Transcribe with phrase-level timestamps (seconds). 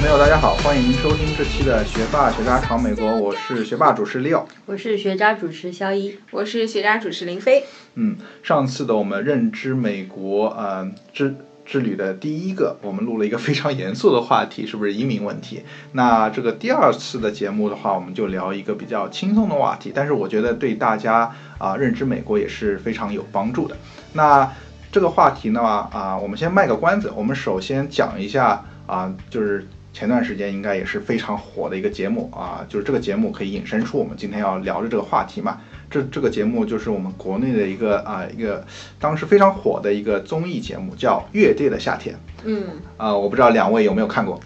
[0.00, 7.64] 朋友，大家好，欢迎收听这期的学霸学渣闯美国，我是学霸主持 Leo，我是学渣主持肖一，我是学渣主持林飞。
[7.94, 11.34] 嗯，上次的我们认知美国呃之
[11.64, 15.64] 之旅的第一个，我们录了一个非常严肃的话题，是不是移民问题？
[15.90, 21.28] 那这个第二次的节目的话，我们就聊一个比较轻松的话题，但是我觉得对大家
[21.58, 23.76] 啊、认知美国也是非常有帮助的。
[24.12, 24.48] 那
[24.92, 35.60] 这个话题呢啊、我们先卖个关子，我们首先讲一下啊、就是前段时间应该也是非常火的一个节目啊，就是这个节目可以引申出我们今天要聊的这个话题嘛。
[35.90, 38.64] 这这个节目就是我们国内的一个啊、一个
[39.00, 42.62] 当时非常火的一个综艺节目，叫《乐队的夏天》嗯，
[42.98, 44.38] 啊、我不知道两位有没有看过？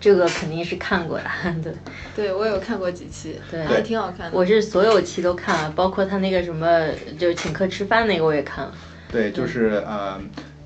[0.00, 1.24] 这个肯定是看过的，
[1.62, 1.74] 对，
[2.16, 4.38] 对我有看过几期，对还挺好看的。
[4.38, 6.86] 我是所有期都看了，包括他那个什么，
[7.18, 8.72] 就是请客吃饭那个我也看了。
[9.12, 10.18] 对，就是呃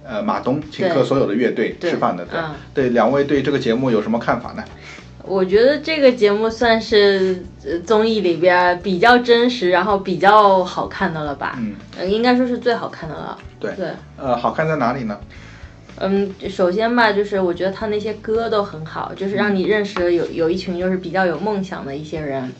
[0.06, 4.62] 呃马东请客所有的乐队吃饭的，对、嗯对，两位对这个节目有什么看法呢？
[5.26, 11.56] 我觉得这个节目算是呃综艺里边比较真实，然后比较好看的了吧？
[11.58, 13.38] 嗯，呃应该说是最好看的了。
[13.58, 13.88] 对对，
[14.18, 15.18] 呃，好看在哪里呢？
[16.00, 22.52] 嗯，首先吧，就是我觉得他那些歌都很好，就是让你认识了有有一群就是比较有梦想的一些人。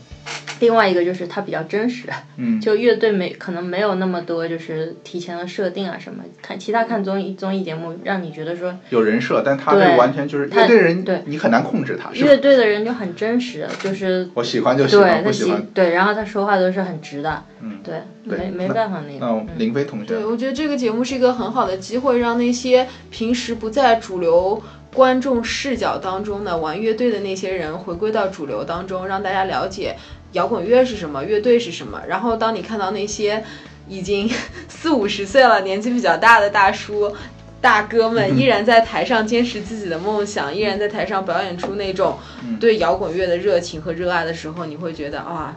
[0.61, 6.23] 另外一个就是它比较真实，嗯，就乐队没可能没有那么多就是提前的设定啊什么。
[6.41, 19.27] 看其他看综艺综艺节目，让你觉得说有人设，但他这完全就是他乐队人，对你很难控制他，乐队的人就很真实，就是我喜欢就喜对欢，不他喜喜欢，对，然后他说话都是很直的，嗯，对，对没没办法那个。
[19.27, 24.63] 那嗯林飞同学，对，我觉得这个节目是一个很好的机会，让那些平时不在主流
[24.93, 29.97] 观众视角当中的玩乐队的那些人回归到主流当中，让大家了解
[30.35, 32.01] 摇滚乐是什么，乐队是什么。
[32.07, 33.43] 然后当你看到那些
[33.89, 34.31] 已经
[34.69, 37.13] 四五十岁了、年纪比较大的大叔。
[37.61, 42.19] 大哥们依然在台上坚持自己的梦想，依然在台上表演出那种
[42.61, 45.57] 对摇滚乐的热情和热爱的时候，你会觉得啊，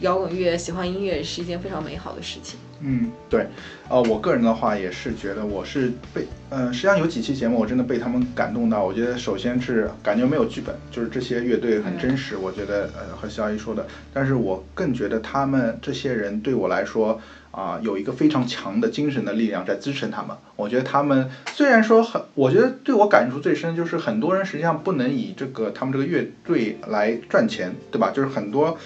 [0.00, 2.58] 摇滚乐、喜欢音乐是一件非常美好的事情。
[2.82, 3.46] 嗯，对，
[3.88, 8.82] 呃，我个人的话也是觉得我是被，呃，实际上有几期节目我真的被他们感动到。
[8.82, 17.20] 我觉得首先是感觉没有剧本，就是这些乐队很真实，我觉得呃和肖一说的，但是我更觉得他们这些人对我来说
[17.52, 20.36] 啊、有一个非常强的精神的力量在支撑他们。
[20.54, 28.12] 我觉得他们虽然说很，我觉得对我感触最深就是很多人实际上不能以这个他们这个乐队来赚钱，对吧？
[28.14, 28.78] 就是很多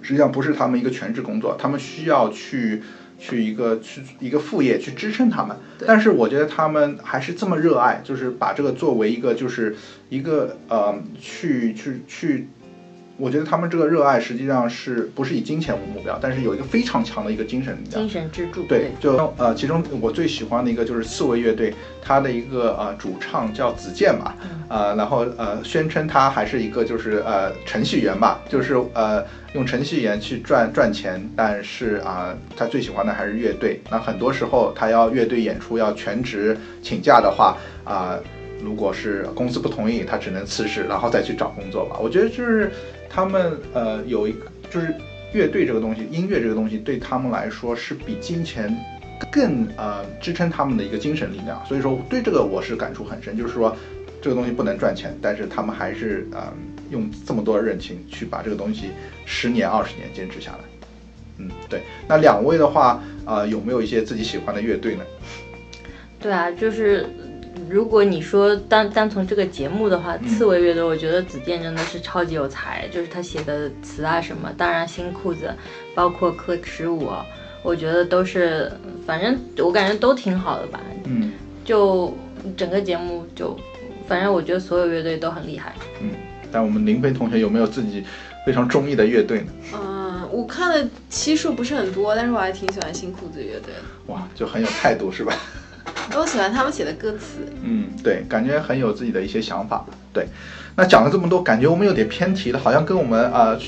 [0.00, 2.82] 实际上不是他们一个全职工作，他们需要去
[3.22, 5.56] 去一个去一个副业去支撑他们。
[5.86, 9.76] 但是我觉得他们还是这么热爱，就是把这个作为一个就是
[10.08, 12.48] 一个呃去去去。
[13.18, 18.02] 我觉得他们这个热爱实际上是不是以金钱为目标，但是有一个非常强的一个精神力量。
[18.02, 24.36] 精神支柱，对，就呃，其中我最喜欢的一个就是刺猬乐队，他的一个呃主唱叫子健吧，
[24.68, 29.24] 呃，然后呃宣称他还是一个就是呃程序员吧，就是呃
[29.54, 33.80] 用程序员去赚赚钱，但是啊、他最喜欢的还是乐队。
[33.90, 38.18] 那很多时候他要乐队演出要全职请假的话啊、
[38.62, 41.98] 如果是公司不同意，他只能辞职，然后再去找工作吧。
[42.00, 42.70] 我觉得就是
[43.10, 44.94] 他们呃有一个就是
[45.32, 48.74] 乐队这个东西，音乐这个东西对他们来说是比金钱
[49.30, 51.60] 更呃支撑他们的一个精神力量。
[51.66, 53.76] 所以说对这个我是感触很深，就是说
[54.20, 56.52] 这个东西不能赚钱，但是他们还是呃
[56.90, 58.90] 用这么多的热情去把这个东西
[59.24, 60.58] 十年二十年坚持下来。
[61.38, 61.82] 嗯，对。
[62.06, 65.04] 那两位的话，呃，有没有一些自己喜欢的乐队呢？
[66.20, 67.06] 对啊，就是
[67.68, 75.52] 如果你说单单从这个节目的话，刺猬乐队，我觉得子健真的是超级有才，就是他写的词啊什么，当然新裤子，
[75.94, 77.10] 包括 k 十五，
[77.62, 78.70] 我觉得都是，
[79.06, 80.80] 反正我感觉都挺好的吧。
[81.04, 81.32] 嗯
[81.64, 82.16] 就
[82.56, 83.56] 整个节目就，
[84.08, 85.74] 反正我觉得所有乐队都很厉害。
[86.00, 86.10] 嗯。
[86.50, 88.04] 但我们林飞同学有没有自己
[88.44, 89.46] 非常中意的乐队呢？
[89.74, 94.12] 嗯，我看的期数不是很多，但是我还挺喜欢新裤子乐队的。
[94.12, 95.32] 哇，就很有态度是吧？
[96.14, 97.40] 我喜欢他们写的歌词。
[97.62, 99.84] 嗯，对，感觉很有自己的一些想法。
[100.12, 100.26] 对，
[100.76, 103.58] 那讲了这么多，感觉我们有点偏题了，好像跟我们呃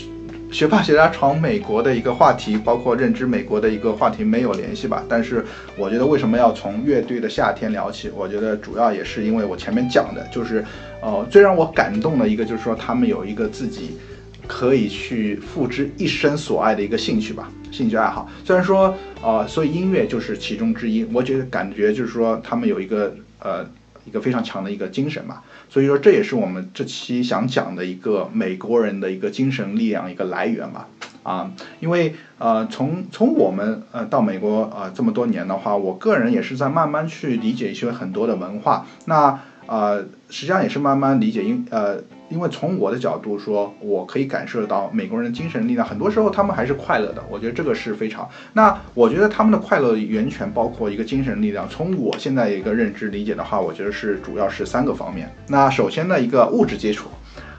[0.52, 5.02] 学霸学渣闯美国的一个话题，包括认知美国的一个话题没有联系吧。
[5.08, 5.44] 但是
[5.76, 8.10] 我觉得为什么要从乐队的夏天聊起？
[8.14, 10.64] 我觉得主要也是因为我前面讲的，就是
[11.00, 13.98] 呃最让我感动的一个，就是说他们有一个自己。
[14.46, 18.28] 可以去付之一生所爱的一个兴趣吧，兴趣爱好。
[18.44, 21.04] 虽然说，呃，所以音乐就是其中之一。
[21.12, 23.66] 我觉得感觉就是说，他们有一个呃
[24.04, 25.42] 一个非常强的一个精神吧。
[25.68, 30.88] 所以说，这也是我们这期想讲的一个美国人的一个精神力量一个来源吧。
[31.22, 31.50] 啊，
[31.80, 38.86] 因为呃，从从我们呃到美国呃这么多年的话，我个人也是在慢慢去理解一些很多的文化。
[39.06, 41.96] 那呃，实际上也是慢慢理解，因呃，
[42.28, 47.22] 因为从我的角度说，我可以感受到美国人的精神力量，很多时候他们还是快乐的。
[47.30, 48.28] 我觉得这个是非常。
[48.52, 51.68] 那我觉得他们的快乐源泉包括一个精神力量。
[51.68, 55.34] 从我现在一个认知理解的话，我觉得是主要是三个方面。
[55.48, 57.08] 那首先呢，一个物质基础，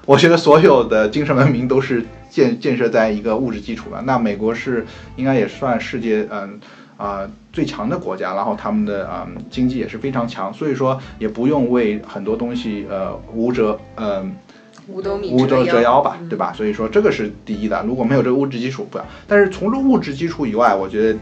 [0.06, 4.02] 我觉得所有的精神文明都是建建设在一个物质基础的。
[4.04, 4.86] 那美国是
[5.16, 6.60] 应该也算世界嗯。
[6.97, 14.25] 啊，最强的国家，然后他们的啊经济也是非常强，所以说也不用为很多东西呃无折呃
[14.88, 16.53] 五斗米五斗折腰吧，嗯对吧？
[16.53, 19.06] 所以说这个是第一的，如果没有这个物质基础，不要。
[19.27, 21.19] 但是除了物质基础以外，我觉得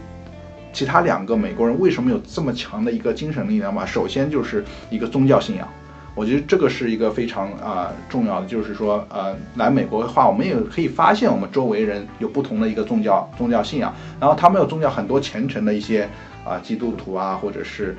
[0.72, 3.84] 其他两个美国人为什么有这么强的一个精神力量吧？
[3.86, 5.68] 首先就是一个宗教信仰。
[6.14, 16.08] 我觉得这个是一个非常啊、重要的，就是说呃来美国的话，我们也可以发现我们周围人有不同的一个宗教宗教信仰，然后他们有宗教很多虔诚的一些
[16.44, 17.96] 啊、基督徒啊，或者是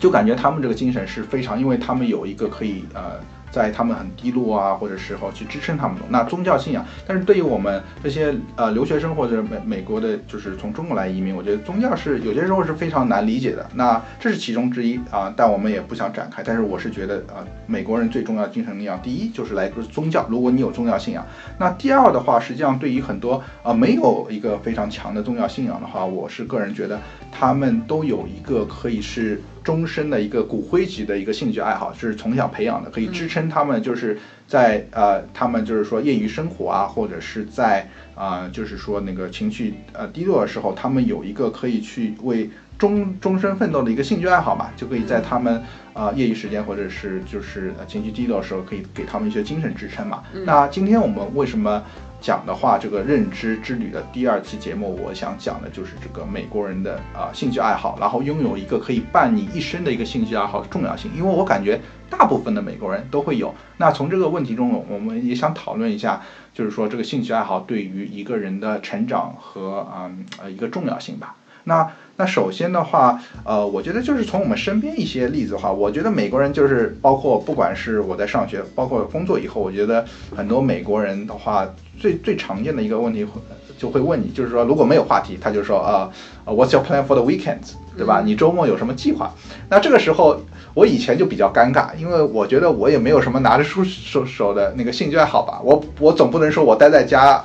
[0.00, 3.20] 就感觉他们这个精神是非常，因为他们有一个可以呃。
[3.50, 13.66] 在他们很低落啊，或者时候去支撑他们那宗教信仰，但是对于我们这些呃留学生或者美美国的，就是从中国来移民，我觉得宗教是有些时候是非常难理解的。
[13.74, 16.42] 那这是其中之一啊，但我们也不想展开。
[16.42, 20.26] 但是我是觉得啊，美国人最重要的精神力量，第一就是来自宗教。
[20.28, 21.26] 如果你有宗教信仰，
[21.58, 26.98] 那第二的话，实际上对于很多啊没有一个非常强的宗教信仰的话，我是个人觉得
[27.30, 42.48] 他们都有一个可以是终身的一个骨灰级的一个兴趣爱好，就是从小培养的，可以支撑他们就是在呃他们就是说业余生活啊，或者是在啊、就是说那个情绪呃低落的时候，他们有一个可以去为
[42.78, 45.62] 终终身奋斗的一个兴趣爱好嘛，就可以在他们
[45.92, 50.22] 啊、业余时间或者是就是呃情绪低落的时候，可以给他们一些精神支撑嘛。
[50.46, 51.84] 那今天我们为什么？
[52.20, 61.10] 讲的话，这个认知之旅的第二期节目，我想讲的就是这个美国人的啊、兴趣爱好，然后拥有一个可以伴你一生的一个兴趣爱好的重要性。
[61.16, 61.80] 因为我感觉
[62.10, 63.54] 大部分的美国人都会有。
[63.76, 66.22] 那从这个问题中，我们也想讨论一下，
[66.52, 71.36] 就是说这个兴趣爱好对于一个人的成长和嗯呃一个重要性吧。
[71.64, 80.04] 那那首先的话，呃，我觉得就是从我们身边一些例子的话，我觉得美国人就是包括不管是我在上学，包括工作以后，我觉得
[80.36, 81.64] 很多美国人的话，
[81.96, 83.40] 最最常见的一个问题会
[83.78, 86.10] 就会问你，就是说如果没有话题，他就说啊、
[86.44, 87.58] 呃 w h a t s your plan for the weekend？
[87.96, 88.20] 对吧？
[88.24, 89.30] 你周末有什么计划？
[89.70, 90.40] 那这个时候，
[90.74, 97.44] 我以前就比较尴尬，因为我觉得我也没有什么拿得出手手的那个兴趣爱好吧，我我总不能说我待在家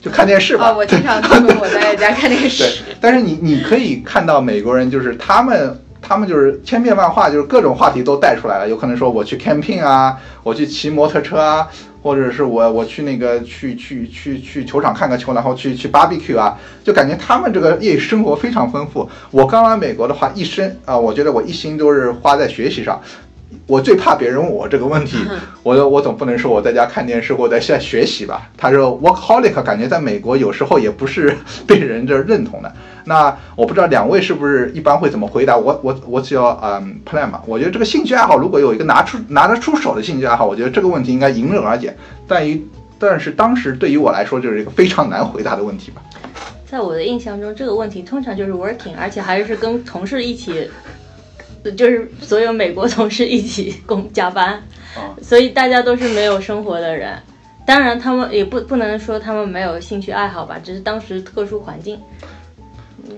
[0.00, 0.66] 就看电视吧。
[0.66, 5.80] 啊，我经常说 我待在家看电视对视。，但是你你可以看到美国人就是他们。
[6.00, 8.68] 他们就是千变万化，就是各种话题都带出来了。
[8.68, 11.68] 有可能说我去 camping 啊，我去骑摩托车啊，
[12.02, 19.10] 或者是我我去那个去去去去球场看个球，然后去去 barbecue 啊，就感觉他们这个业余生活非常丰富。
[19.32, 22.98] 我刚来美国的话，一生啊、我觉得我一心都是花在学习上。
[23.66, 25.18] 我最怕别人问我这个问题，
[25.62, 28.50] 我我总不能说我在家看电视或者在学习吧。
[28.56, 31.36] 他说 workaholic，感觉在美国有时候也不是
[31.66, 32.72] 被人这认同的。
[33.04, 35.56] 那我不知道两位是不是一般会怎么回答？
[35.56, 37.42] 我我我只要嗯 plan 嘛。
[37.46, 41.96] 我觉得这个兴趣爱好如果有一个拿出拿得出手的兴趣爱好，我觉得这个问题应该迎刃而解。
[42.26, 42.62] 但于
[42.98, 46.02] 但是当时对于我来说就是一个非常难回答的问题吧。
[46.70, 50.68] 在我的印象中，这个问题通常就是 working，而且还是跟同事一起，
[51.72, 54.54] 就是所有美国同事一起 工加班，
[54.94, 57.16] 啊所以大家都是没有生活的人。
[57.66, 62.00] 当然，他们也不不能说他们没有兴趣爱好吧，只是当时特殊环境。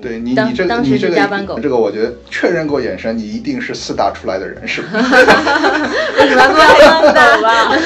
[0.01, 0.51] 对你当
[0.83, 4.89] 你这个加班狗这个我觉得确认过眼神，你一定是四大出来的人是吧？
[6.19, 7.77] 为什么要加班狗吧，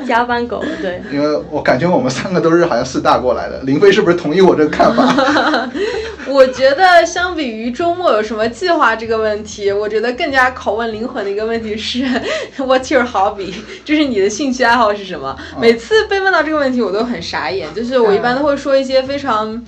[0.08, 1.02] 加班狗，对。
[1.12, 3.60] 因为我感觉我们三个都是好像四大过来的。
[3.64, 5.68] 林飞是不是同意我这个看法？
[6.28, 12.04] 我觉得相比于周末有什么计划这个问题，我觉得更加拷问灵魂的一个问题是
[12.58, 13.54] What's your hobby？
[13.84, 15.36] 就是你的兴趣爱好是什么？
[15.60, 17.72] 每次被问到这个问题，我都很傻眼。
[17.74, 19.62] 就是我一般都会说一些非常。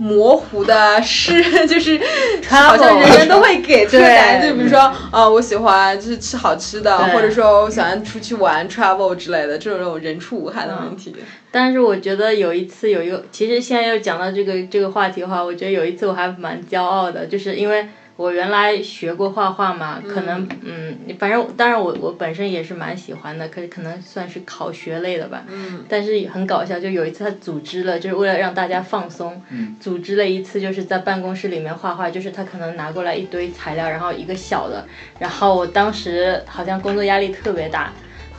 [0.00, 2.00] 模糊的是， 就是
[2.48, 4.78] 好像人人都会给这个答案，就比如说，
[5.10, 11.14] 啊、我喜欢就是吃好吃的，或者说我喜欢出去玩 travel 之类的这种人畜无害的问题。
[11.50, 17.86] 但是我觉得有一次有一个，其实现在又讲到这个这个话题的话，我觉得有一次我还蛮骄傲的，就是因为
[18.20, 25.42] 我原来学过画画嘛，可能嗯，反正当然我我本身也是蛮喜欢的，可可能算是考学类的吧。
[25.48, 25.86] 嗯。
[25.88, 34.86] 但是很搞笑，就有一次他组织了，就是为了让大家放松，嗯组织了一次就是在办公室里面画画，就是他可能拿过来一堆材料，然后一个小的，
[35.18, 37.90] 然后我当时好像工作压力特别大。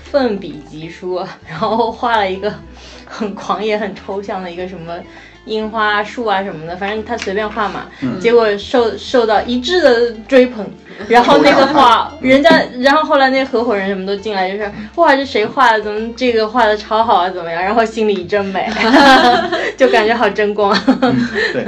[0.03, 2.53] 奋笔疾书，然后画了一个
[3.07, 5.01] 很狂野、很抽象的一个什么
[5.45, 7.85] 樱花树啊什么的，反正他随便画嘛。
[8.01, 10.65] 嗯结果受受到一致的追捧，
[11.09, 15.81] 然后那个画，人家，然后后来那合伙人什么都进来，就是哇，这谁画的？
[15.81, 17.29] 怎么这个画的超好啊？
[17.29, 17.61] 怎么样？
[17.63, 18.69] 然后心里一阵美，
[19.75, 20.75] 就感觉好争光。
[21.53, 21.65] 对，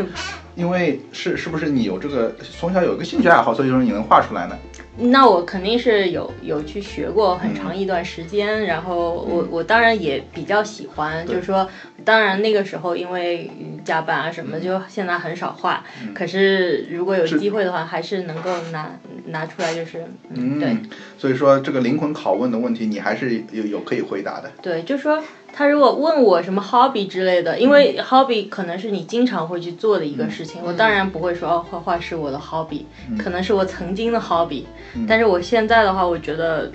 [0.56, 4.56] 因为是是不是你有这个从小有一个兴趣爱好，所以说你能画出来呢？
[4.97, 11.67] 那我肯定是有有去学过很长一段时间，然后我我当然也比较喜欢，就是说，
[12.05, 13.50] 当然那个时候因为
[13.83, 15.83] 加班啊什么，就现在很少画。
[16.13, 18.91] 可是如果有机会的话，还是能够拿
[19.25, 20.77] 拿出来，就是嗯，对
[21.17, 24.51] 所以说这个灵魂拷问的问题，你还是有有可以回答的。
[24.62, 25.19] 对，就说
[25.53, 32.83] 他如果问我什么 hobby 之类的，因为 hobby 可能是你经常会去做的一个事情，我当然不会说哦，画画是我的 hobby，
[33.19, 34.63] 可能是我曾经的 hobby，
[35.07, 36.69] 但是我现在的话，我觉得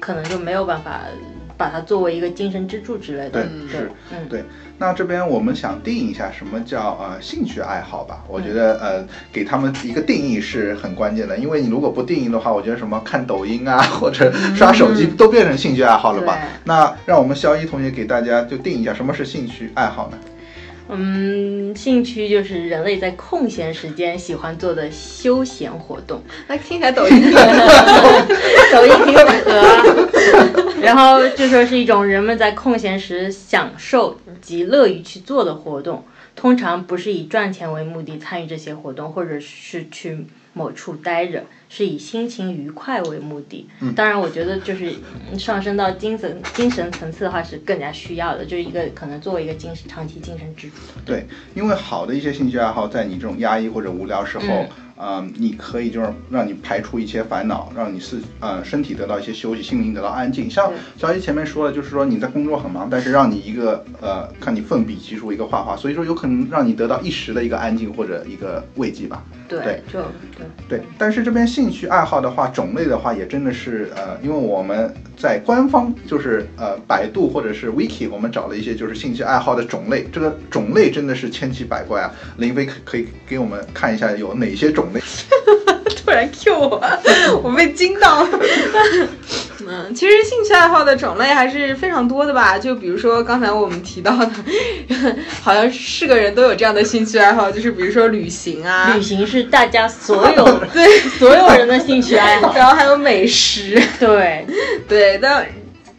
[0.00, 1.02] 可能就没有办法
[1.56, 3.30] 把它作为一个精神支柱之类的。
[3.30, 4.44] 对对是，嗯，对，
[4.78, 8.24] 那这边我们想定义一下什么叫呃兴趣爱好吧？
[8.28, 16.34] 我觉得呃给他们一个定义是很关键的，因为你如果不定义的话，我觉得什么看抖音啊或者刷手机都变成兴趣爱好了吧？
[16.34, 20.18] 对那让我们肖一同学给大家就定义一下什么是兴趣爱好呢？
[20.88, 26.22] 嗯，兴趣就是人类在空闲时间喜欢做的休闲活动。
[26.46, 27.22] 那听起来抖音
[28.72, 29.82] 抖音挺符合啊。
[30.82, 36.04] 然后就说是一种人们在空闲时享受及乐于去做的活动，
[36.36, 43.68] 通常不是以赚钱为目的参与这些活动，或者是去某处待着，是以心情愉快为目的。
[43.94, 44.94] 当然，我觉得就是
[45.30, 50.76] 嗯上升到精神精神层次的话是更加需要的，就是一个可能作为一个精神长期精神支柱。
[51.04, 60.48] 对，因为好的一些兴趣爱好，在你这种压抑或者无聊时候，嗯呃，你可以就是让你排除一些烦恼，让你是呃身体得到一些休息，心灵得到安静。
[60.48, 69.22] 像小一前面说的，就是说你在工作很忙，但是让你一个呃，看你奋笔疾书一个画画，所以说有可能让你得到一时的一个安静或者一个慰藉吧。
[69.48, 70.00] 对，对就
[70.38, 70.46] 对。
[70.68, 82.12] 对，但是这边兴趣爱好的话，种类的话也真的是呃，因为我们在官方就是呃百度或者是 wiki，我们找了一些就是兴趣爱好的种类，这个种类真的是千奇百怪啊。
[82.36, 85.00] 林飞可可以给我们看一下有哪些种类？
[86.04, 86.82] 突然 Q 我，
[87.42, 88.28] 我被惊到了。
[89.66, 92.58] 嗯，其实兴趣爱好的种类还是非常多的吧。
[92.58, 94.30] 就比如说刚才我们提到的，
[95.40, 100.44] 好像是个人都有这样的兴趣爱好，就是比如说旅行啊旅，行是大家所有
[100.74, 100.86] 对，
[101.18, 102.52] 所有人的兴趣爱好。
[102.54, 104.44] 然后还有美食，对，
[104.86, 105.44] 对，当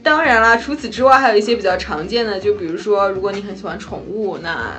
[0.04, 4.74] 当然啦，除此之外还有一些比较常见的，就比如说如果你很喜欢宠物，那。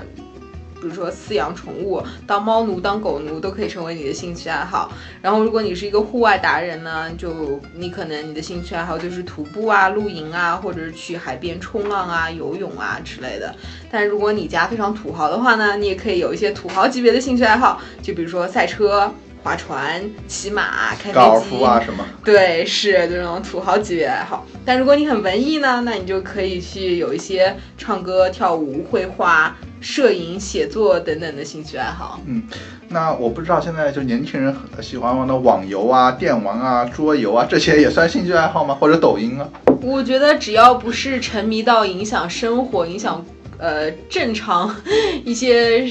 [0.78, 4.92] 比如说饲养宠物，当猫奴、当狗奴都可以成为你的兴趣爱好。
[5.22, 13.52] 然后，如果你是一个户外达人呢，就你可能你的兴趣爱好就是徒步啊、露营啊，或者是去海边冲浪啊、游泳啊之类的。
[13.90, 19.10] 但如果你家非常土豪的话呢，你也可以有一些土豪级别的兴趣爱好，就比如说赛车、
[19.46, 22.04] 划船、骑马、开飞机、高尔夫啊什么？
[22.24, 24.44] 对，是这种土豪级别爱好。
[24.64, 32.20] 但如果你很文艺呢，那你就可以去有一些唱歌、跳舞、绘画、摄影、写作等等的兴趣爱好。
[32.26, 32.42] 嗯
[32.88, 38.74] 那我不知道现在就年轻人很喜欢玩的网游啊、电玩啊、桌游啊，这些也算兴趣爱好吗？
[38.74, 39.48] 或者抖音啊？
[39.80, 43.24] 我觉得只要不是沉迷到影响生活、影响
[43.58, 44.74] 呃正常
[45.24, 45.86] 一些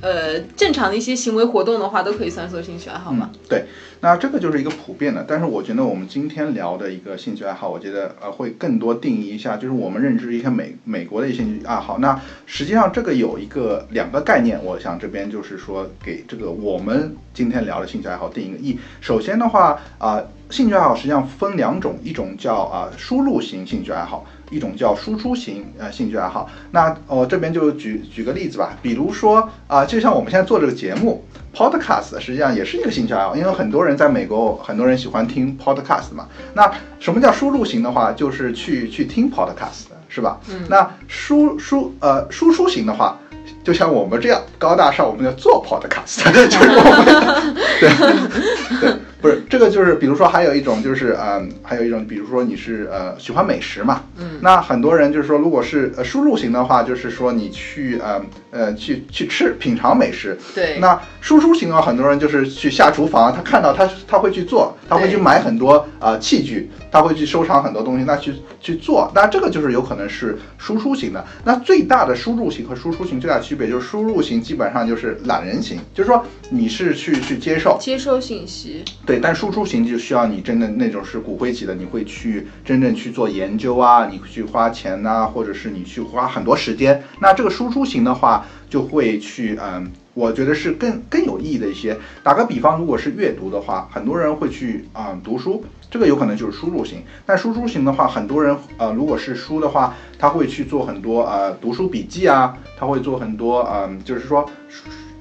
[0.00, 3.30] 呃正常的一些行为活动的话，都可以算作兴趣爱好吗。
[3.48, 3.64] 对，
[4.02, 11.98] 那这个就是一个普遍的，但是我觉得我们今天聊的一个兴趣爱好，我觉得呃会更多定义一下，就是我们认知一些美美国的一些兴趣爱好。
[11.98, 18.78] 那实际上这个有一个两个概念，我想这边就是说给这个我们今天聊的兴趣爱好定一个义。
[19.02, 24.26] 首先的话啊、兴趣爱好实际上分两种，一种叫啊、输入型兴趣爱好。
[24.50, 36.26] 一种叫输出型呃兴趣爱好，那我、这边就举举个例子吧，比如说啊、就像我们现在做这个节目，podcast 实际上也是一个兴趣爱好，因为很多人在美国，很多人喜欢听 podcast 嘛。
[36.54, 40.38] 那什么叫输入型的话，就是去去听 podcast 是吧？
[40.50, 40.66] 嗯。
[40.68, 43.18] 那输输呃输出型的话，
[43.64, 60.78] 就像我们这样高大上，我们要做 podcast， 就是我们对对，不是这个就是，比如说还有一种就是嗯、还有一种比如说你是呃喜欢美食嘛，嗯，那很多人就是说，如果是呃输入型的话，就是说你去呃呃去去吃品尝美食，对。
[60.80, 71.24] 那输出型的很多人就是去下厨房，他看到他他会去做，他会去买很多呃器具，他会去收藏很多东西，那去去做，那这个就是有可能是输出型的。
[71.44, 87.02] 那最大的输入型和输出型最大的区别就是输入型基本上就是懒人型，就是说你是去去接受，接收信息，对，但输出型就需要你真的那种是骨灰级的，你会去真正去做研究啊，你去花钱呐、或者是你去花很多时间。
[87.20, 91.96] 那这个输出型的话就会去嗯，我觉得是更更有意义的一些。
[92.22, 97.02] 打个比方，如果是阅读的话，很多人会去啊、读书，这个有可能就是输入型。
[97.24, 104.48] 但输出型的话，很多人呃，如果是书的话，他会去做很多呃读书笔记啊，他会做很多嗯、就是说。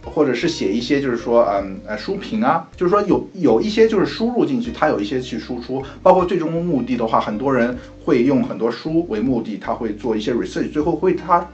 [0.02, 11.46] 或者是写一些，就是说，嗯，呃，书评啊，就是说有有一些就是输入进去，它有一些去输出，包括最终目的的话，很多人会用很多书为目的，他会做一些 research，最后会他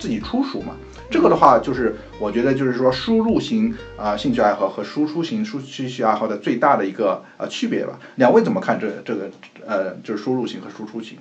[0.00, 0.74] 自己出书嘛。
[1.10, 7.98] 这个的话，就是我觉得就是说输入型啊、兴趣爱好和输出型输兴趣爱好的最大的一个呃区别吧。
[8.16, 9.30] 两位怎么看这这个
[9.66, 11.18] 呃就是输入型和输出型？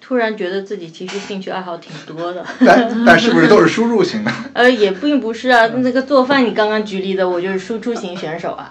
[0.00, 4.30] 突然觉得自己其实兴趣爱好挺多的，但 但是不是都是输入型的？
[4.52, 5.66] 呃，也并不是啊。
[5.78, 8.70] 那个做饭，你刚刚举例的，我就是输出型选手啊。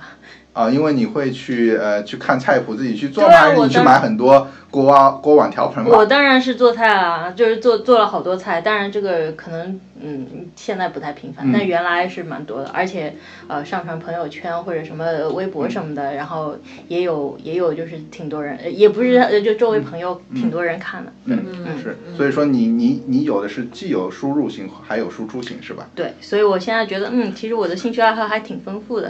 [0.53, 3.50] 啊，因为你会去呃去看菜谱自己去做对啊吗？
[3.50, 6.05] 还是你去买很多锅啊锅碗瓢盆我？
[6.05, 8.62] 当然是做菜啊，就是做做了好多菜。
[8.62, 12.69] 当然这个可能嗯现在不太频繁，但原来是蛮多的。
[12.74, 13.15] 而且
[13.48, 16.55] 呃上传朋友圈或者什么微博什么的，然后
[16.88, 21.12] 也有也有就是挺多人，呃也不是呃就周围朋友挺多人看的。
[21.25, 21.41] 嗯，
[21.81, 25.88] 是，所以说你你你有的是既有输入型还有输出型是吧？
[25.95, 29.10] 对，所以我现在觉得嗯，其实我的兴趣爱好还挺丰富的。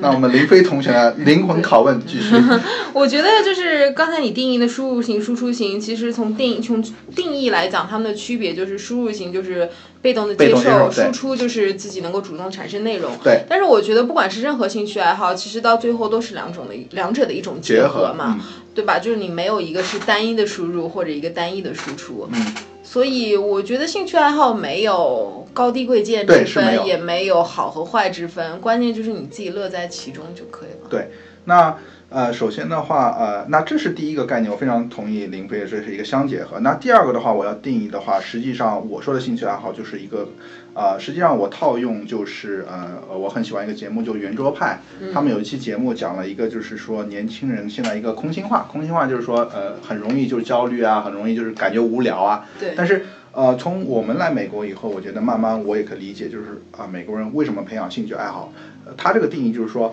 [0.00, 2.34] 那我们林飞同学呢 灵魂拷问继续。
[2.92, 6.82] 我觉得就是刚才你定义的输入型、输出型，其实从定从
[7.14, 9.68] 定义来讲，它们的区别就是输入型就是
[10.04, 13.10] 被动的接受输出就是自己能够主动产生内容。
[13.24, 13.42] 对。
[13.48, 18.98] 但是我觉得不管是任何兴趣爱好，其实到最后都是两种的两者的一种结结合嘛，嗯对吧？
[18.98, 22.28] 就是你没有一个是单一的输入或者一个单一的输出。
[22.30, 22.54] 嗯。
[22.82, 30.88] 所以我觉得兴趣爱好没有高低贵贱之分，也没有好和坏之分，关键就是你自己乐在其中就可以了。
[30.90, 31.08] 对，
[31.46, 31.74] 那
[32.14, 36.60] 呃，首先的话，呃，那这是第一个概念，我非常同意林飞，这是一个相结合。
[36.60, 40.28] 那第二个的话，我要定义的话，实际上我说的兴趣爱好就是一个，
[40.74, 44.78] 呃，实际上我套用就是呃，呃我很喜欢一个节目，就圆桌派，
[45.12, 53.04] 他们有一期节目讲了一个，就是说年轻人现在一个空心化，空心化就是说呃，很容易就是焦虑啊，很容易就是感觉无聊啊，对但是。
[53.36, 58.52] 呃，从我们来美国以后，我觉得慢慢我也可理解，就是啊、美国人为什么培养兴趣爱好。
[58.86, 59.92] 呃，他这个定义就是说，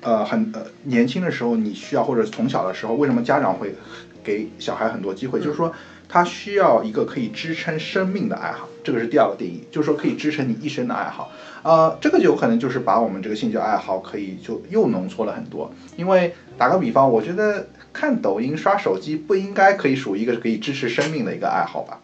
[0.00, 3.74] 呃，很呃年轻的时候你需要，或者从小的时候，为什么家长会
[4.22, 5.40] 给小孩很多机会？
[5.40, 5.72] 就是说
[6.08, 11.30] 他需要一个可以支撑生命的爱好，这个是第二个定义，就是说可以支撑你一生的爱好。
[11.62, 15.70] 呃，这个就有可能就是把我们这个兴趣爱好可以就又浓缩了很多。
[15.96, 22.00] 因为打个比方，我觉得看抖音、刷手机不应该可以属于一个可以支持生命的一个爱好吧？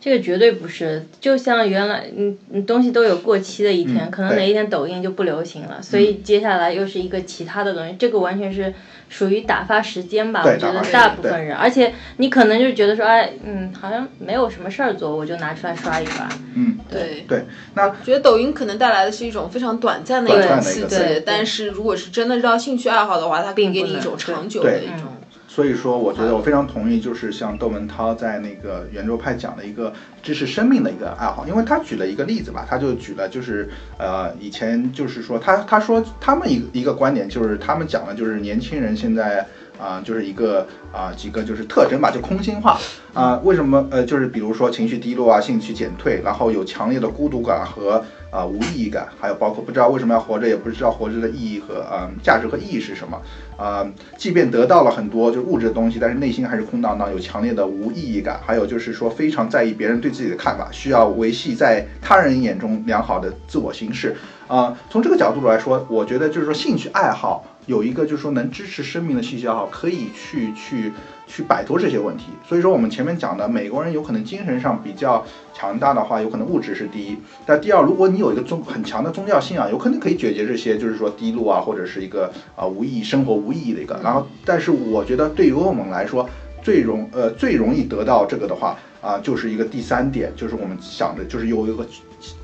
[0.00, 8.72] 这个绝对不是，就像原来嗯你东西都有过期的一天，嗯可能哪一天抖音就不流行了，所以接下来又是一个其他的东西，这个完全是
[9.08, 17.44] 属于打发时间吧，我觉得大部分人，而且你可能就觉得说，哎，嗯，好像没有什么事儿做，我就拿出来刷一刷，嗯，对对。
[17.74, 25.17] 那觉得抖音可能带来的是一种非常短暂的一种刺激但是如果是真的到兴趣爱好的话，它可以给你一种长久的一种。
[25.58, 29.92] 所以说，我觉得我非常同意，就是像窦文涛在那个圆桌派讲的一个
[30.22, 33.68] 支持生命的一个爱好，因为他举了一个例子吧，他就举了就是
[33.98, 39.44] 呃以前就是说他他说他们一个一个观点就是他们讲的就是年轻人现在
[39.78, 42.78] 啊、就是一个啊、几个就是特征吧，就空心化。
[43.14, 53.20] 啊、为什么呃就是比如说情绪低落啊，兴趣减退，然后有强烈的孤独感和啊、无意义感，还有包括不知道为什么要活着，也不知道活着的意义和啊、价值和意义是什么。
[53.56, 53.84] 啊、
[54.16, 64.14] 即便得到了很多就是物质的东西，但是内心还是空荡荡，有强烈的无意义感，还有就是说非常在意别人对自己的看法，需要维系在他人眼中良好的自我形式。
[64.46, 70.90] 啊、从这个角度来说，我觉得就是说兴趣爱好有一个就是说能支持生命的信息也好，可以去去
[71.26, 72.24] 去摆脱这些问题。
[72.48, 77.16] 所以说我们前面讲的，美国人有可能精神上比较强大的话，有可能物质是第一。
[77.44, 84.00] 但第二，如果你有一个宗很强的宗教信仰，有可能可以解决这些，就是说低落啊，或者是一个啊、无意义生活无意义的一个。
[84.02, 86.26] 然后，但是我觉得对于我们来说，
[86.62, 91.86] 最容呃最容易得到这个的话啊、就是一个第三点，就是我们想的，就是有一个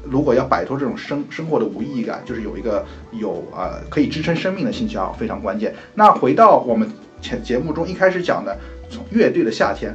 [0.04, 5.74] 如果要摆脱这种生生活的无意义感，就是有一个有呃可以支撑生命的兴趣爱好非常关键。
[5.94, 6.88] 那回到我们
[7.20, 8.56] 前节目中一开始讲的，
[8.88, 9.92] 从乐队的夏天，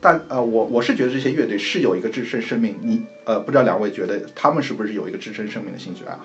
[0.00, 6.24] 但呃我我是觉得这些乐队是有一个支撑生命，你呃不知道两位觉得他们是不是有一个支撑生命的兴趣爱好？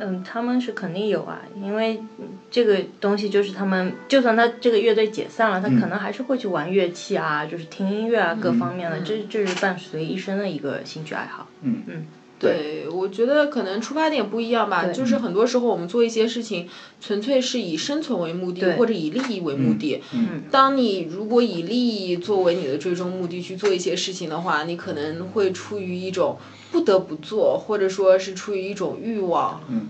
[0.00, 11.46] 嗯，他们是肯定有啊，因为嗯这个东西就是他们，就算他这个乐队解散了，他可能还是会去玩乐器啊，就是听音乐啊，各方面的，这这是伴随一生的一个兴趣爱好。
[11.62, 12.06] 嗯嗯，
[12.40, 16.66] 对，我觉得可能出发点不一样吧，就是很多时候我们做一些事情，
[16.98, 20.00] 纯粹是以生存为目的，或者以利益为目的。
[20.14, 26.34] 嗯，当你如果以利益作为你的最终目的去做一些事情的话，你可能会出于一种
[26.72, 29.60] 不得不做，或者说是出于一种欲望。
[29.68, 29.88] 嗯。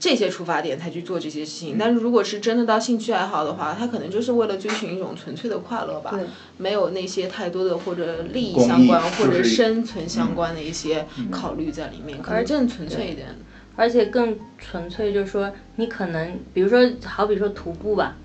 [0.00, 6.18] 这些出发点才去做这些事情，但是如果是真的到兴趣爱好的话，他可能就是为了追寻一种纯粹的快乐吧，
[6.56, 13.28] 没有那些太多的或者利益相关或者生存相关的一些考虑在里面，可能更纯粹一点。
[13.76, 18.16] 而且更纯粹就是说，你可能比如说，好比说徒步吧，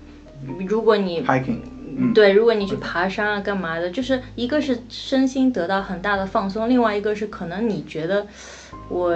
[0.66, 1.60] 如果你 hiking，
[2.14, 8.26] 对，如果你去爬山啊，干嘛的，就是一个是身心得到很大的放松，另外一个是可能你觉得
[8.88, 9.14] 我。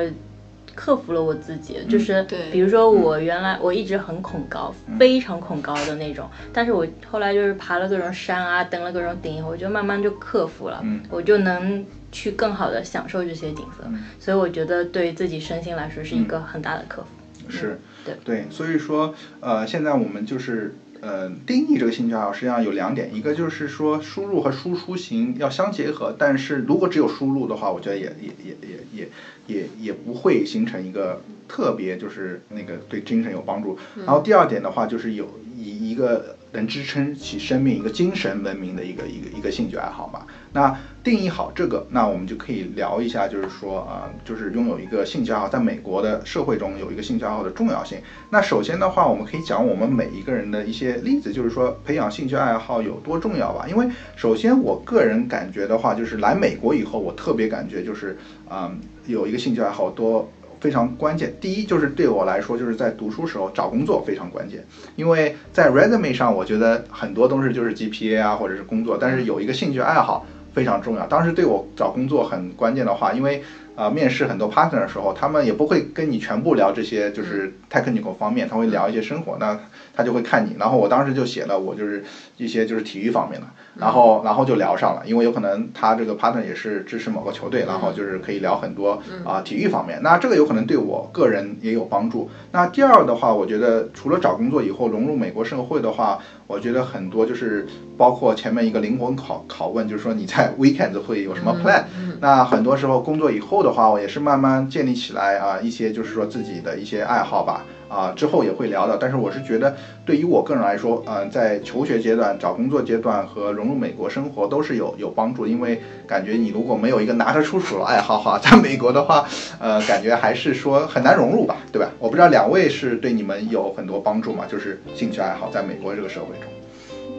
[0.81, 13.85] 克服了我自己，就是比如说我原来我一直很恐高，非常恐高的那种，但是我后来就是爬了各种山啊，登了各种顶以后，我就慢慢就克服了，我就能去更好的享受这些景色，
[14.19, 17.51] 所以我觉得对自己身心来说是一个很大的克服。
[17.51, 18.14] 是，对。
[18.25, 20.75] 对，所以说呃，现在我们就是。
[21.01, 29.09] 呃，定义这个兴趣爱好实际上有两点，一个就是说输入和输出型要相结合，但是如果只有输入的话，我觉得也也也也也
[29.47, 33.79] 也也不会形成一个特别就是那个对精神有帮助。
[34.07, 36.37] 然后第二点的话，就是有一一个。
[36.53, 40.27] 能支撑起生命一个精神文明的一个一个一个兴趣爱好嘛？
[40.53, 47.99] 那定义好这个，那我们就可以聊一下，就是说啊，就是拥有一个兴趣爱好，在美国的社会中有一个兴趣爱好的重要性。
[48.31, 53.67] 那首先的话，我们可以讲我们每一个人的一些例子，就是说培养兴趣爱好有多重要吧？
[53.69, 53.87] 因为
[54.17, 58.71] 首先我个人感觉的话，就是来美国以后，我特别感觉就是啊，
[59.07, 60.31] 有一个兴趣爱好多。
[60.61, 61.33] 非常关键。
[61.40, 64.62] 第一，就是对我来说，就是在读书时候找工作非常关键，
[64.94, 71.07] 因为在 resume 上，我觉得很多东西就是 GPA 啊，或者是工作，但是有一个兴趣爱好非常重要。
[71.07, 73.42] 当时对我找工作很关键的话，因为
[73.75, 79.59] 啊，面试很多 partner 的时候，他们也不会跟你全部聊这些就是 technical 方面，他会聊一些生活，那
[79.92, 80.55] 他就会看你。
[80.59, 82.03] 然后我当时就写了，我就是
[82.37, 83.46] 一些就是体育方面的。
[83.79, 89.98] 然后，然后就聊上了，因为有可能他这个 partner 也是支持某个球队，然后就是可以聊很多啊体育方面。
[90.03, 92.29] 那这个有可能对我个人也有帮助。
[92.50, 97.64] 那第二的话，我觉得除了找工作以后融入美国社会的话，我觉得很多就是
[97.96, 101.85] 包括前面一个灵魂拷拷问，就是说你在 weekend 会有什么 plan？
[102.20, 107.64] 那很多时候工作以后的话，我也是慢慢建立起来啊一些就是说自己的一些爱好吧。
[107.90, 109.74] 啊，之后也会聊的，但是我是觉得，
[110.07, 121.90] 对于我个人来说，嗯，在求学阶段、找工作阶段和融入美国生活都是有有帮助，因为感觉你如果没有一个拿得出手的爱好哈， 在美国的话，呃，感觉还是说很难融入吧，对吧？
[121.98, 124.44] 我不知道两位是对你们有很多帮助吗？
[124.48, 126.48] 就是兴趣爱好在美国这个社会中，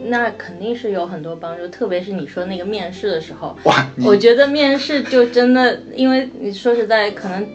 [0.06, 7.46] 那肯定是有很多帮助，特别是你说那个面试的时候，哇，我觉得面试就真的，因为你说实在可能。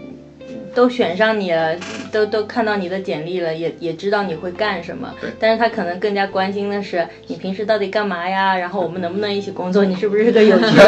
[0.78, 1.76] 都选上你了，
[2.12, 5.12] 都都看到你的简历了，也也知道你会干什么。
[5.40, 8.56] 但是他可能更加关心的是你平时到底干嘛呀？
[8.56, 9.84] 然后我们能不能一起工作？
[9.84, 10.88] 你是不是个有趣的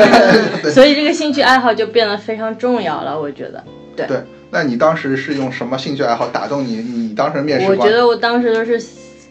[0.62, 0.70] 人？
[0.72, 3.20] 所以这个兴趣爱好就变得非常重要了。
[3.20, 3.64] 我觉得，
[3.96, 4.06] 对。
[4.06, 4.18] 对，
[4.52, 6.76] 那你当时是用什么兴趣爱好打动你？
[6.76, 7.66] 你当时面试？
[7.68, 8.80] 我觉得我当时都是。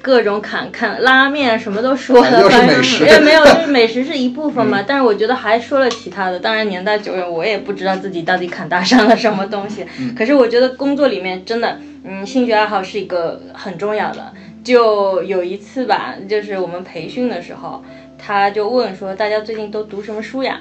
[0.01, 4.83] 各种侃侃拉面什么都说了，反正也没有，就是美食是一部分嘛。
[4.87, 6.39] 但是我觉得还说了其他的。
[6.39, 9.85] 当然年代久远，我也不知道自己到底侃大上了什么东西。
[10.17, 14.33] 可是我觉得工作里面真的，嗯，兴趣爱好是一个很重要的。
[14.63, 17.83] 就有一次吧，就是我们培训的时候，
[18.17, 20.61] 他就问说大家最近都读什么书呀？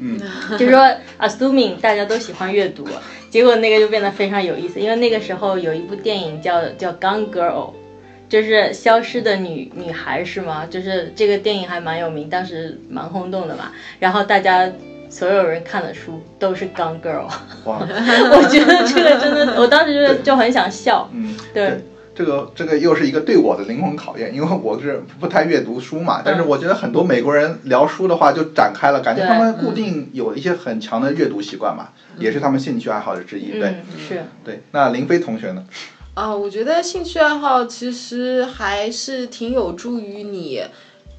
[0.00, 0.18] 嗯，
[0.58, 2.86] 就说 assuming 大家都喜欢阅读，
[3.30, 7.70] 结果那个就变得非常有意思，因为那个时候有一部电影叫叫 Gone Girl。
[8.28, 10.66] 就是消失的女女孩是吗？
[10.66, 13.72] 就是这个电影还蛮有名，当时蛮轰动的嘛。
[14.00, 14.70] 然后大家
[15.08, 17.28] 所有人看的书都是《Gone Girl》。
[17.64, 21.08] 哇， 我觉得这个真的，我当时就就很想笑。
[21.12, 21.80] 嗯，对，
[22.14, 26.22] 这个这个又是一个对我的灵魂考验，因为我是不太阅读书嘛。
[26.24, 33.52] 但是我觉得很多美国人聊书的话就展开了，感觉他们固定有一些很强的阅读习惯嘛，也是他们兴趣爱好的之一。
[33.52, 34.24] 对，是。
[34.44, 35.64] 对，那林飞同学呢？
[36.16, 40.62] 啊，我觉得兴趣爱好其实还是挺有助于你，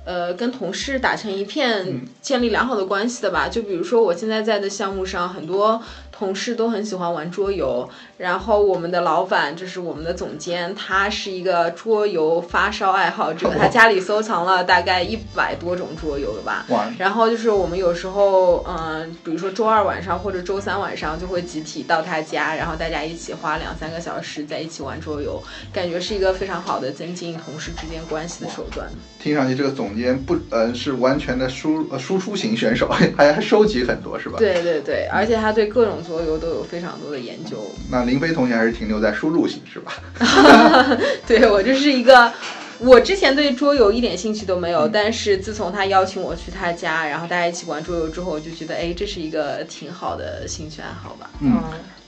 [0.03, 3.47] 呃，跟同事打成一片，建立良好的关系的吧。
[3.47, 5.79] 就比如说我现在在的项目上，很多。
[6.11, 16.65] 同事都很喜欢玩桌游，然后我们的老板就是我们的总监，他是一个桌游发烧爱好者， 他家里收藏了大概一百多种桌游了吧。
[16.97, 25.39] 然后就是我们有时候，嗯，比如说周二晚上或者周三晚上就会集体到他家，然后大家一起花两三个小时在一起玩桌游，
[25.71, 28.89] 感觉是一个非常好的增进同事之间关系的手段。
[29.19, 34.37] 听上去这个总监不，呃，是完全的输输出型选手，还还收集很多是吧？
[34.39, 35.97] 对对对，而且他对各种。
[36.07, 37.57] 桌游都有非常多的研究。
[37.91, 39.93] 那林飞同学还是停留在输入型是吧？
[41.27, 42.31] 对我就是一个，
[42.79, 51.29] 我之前对桌游一点兴趣都没有，但是自从他邀请我去他家，然后大家一起玩桌游之后，我就觉得，哎，这是一个挺好的兴趣爱好吧。
[51.41, 51.61] 嗯，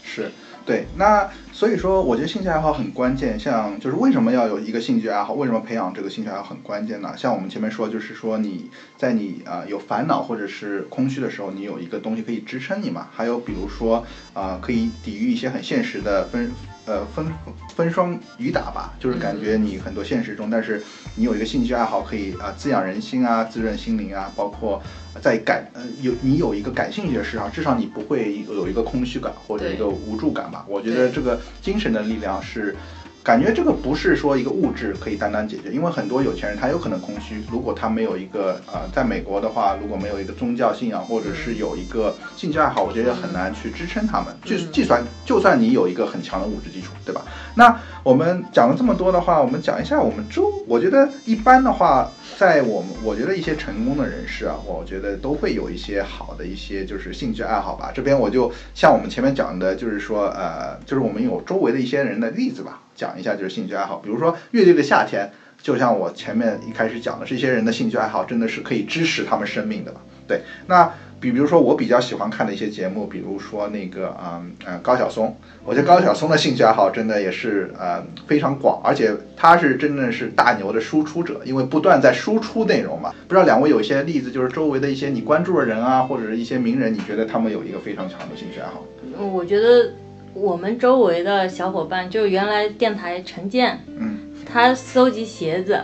[0.04, 0.32] 是。
[0.69, 3.39] 对，那所以说，我觉得兴趣爱好很关键。
[3.39, 5.34] 像就是为什么要有一个兴趣爱好？
[5.34, 7.12] 为什么培养这个兴趣爱好很关键呢？
[7.17, 13.08] 像我们前面说，就是说你在你啊有烦恼或者是空虚的时候，你有一个东西可以支撑你嘛。
[13.12, 14.05] 还有比如说
[14.36, 16.51] 啊，可以抵御一些很现实的分。
[16.86, 17.32] 呃，风
[17.76, 20.82] 风霜雨打吧，就是感觉你很多现实中，但是
[21.15, 24.82] 你有一个兴趣爱好可以啊滋养人心啊，滋润心灵啊，包括
[25.22, 30.65] 在感呃有你有一个感兴趣的事上，至少你不会有一个空虚感或者一个无助感吧。
[30.68, 32.76] 我觉得这个精神的力量是。
[33.21, 44.27] 感觉这个不是说一个物质可以单单解决，因为很多有钱人他有可能空虚，如果他没有一个呃，在美国的话，如果没有一个宗教信仰或者是有一个兴趣爱好，我觉得很难去支撑他们。
[44.43, 47.21] 就是计算，就算你有一个很强的物质基础，对吧？
[47.55, 52.10] 那我们讲了这么多的话，我们讲一下我们周，我觉得一般的话。
[52.39, 57.91] 在我们，我觉得一些成功的人士啊，我觉得都会有一些好的一些就是兴趣爱好吧。
[57.93, 63.97] 这边我就像我们前面讲的，就是说，呃，就是我们有周围的一些人的例子吧，讲一下就是兴趣爱好。
[63.97, 65.30] 比如说乐队的夏天，
[65.62, 69.93] 就像我前面一开始讲的，这些人的兴趣爱好真的是可以支持他们生命的。
[70.25, 70.89] 对，那。
[71.19, 83.13] 比比如说我比较喜欢看的一些节目，比如说那个嗯嗯高晓松，我觉得高晓松的兴趣爱好真的也是呃非常广，而且他是真正是大牛的输出者，因为不断在输出内容嘛。
[83.27, 88.86] 不知道两位有一些例子，就是周围的一些你关注的人啊，或者是一些名人，你觉得他们有一个非常强的兴趣爱好？
[89.19, 89.91] 嗯，我觉得
[90.34, 95.79] 我们周围的小伙伴，就原来电台陈建，嗯，他搜集鞋子。